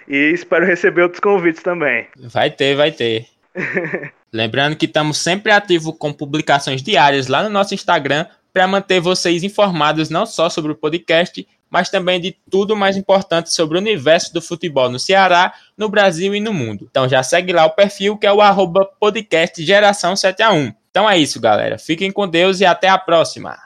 [0.09, 2.07] E espero receber outros convites também.
[2.17, 3.27] Vai ter, vai ter.
[4.33, 9.43] Lembrando que estamos sempre ativos com publicações diárias lá no nosso Instagram para manter vocês
[9.43, 11.47] informados não só sobre o podcast,
[11.77, 16.35] mas também de tudo mais importante sobre o universo do futebol no Ceará, no Brasil
[16.35, 16.89] e no mundo.
[16.91, 20.72] Então já segue lá o perfil que é o arroba podcast geração 7 a 1.
[20.91, 21.77] Então é isso, galera.
[21.77, 23.59] Fiquem com Deus e até a próxima.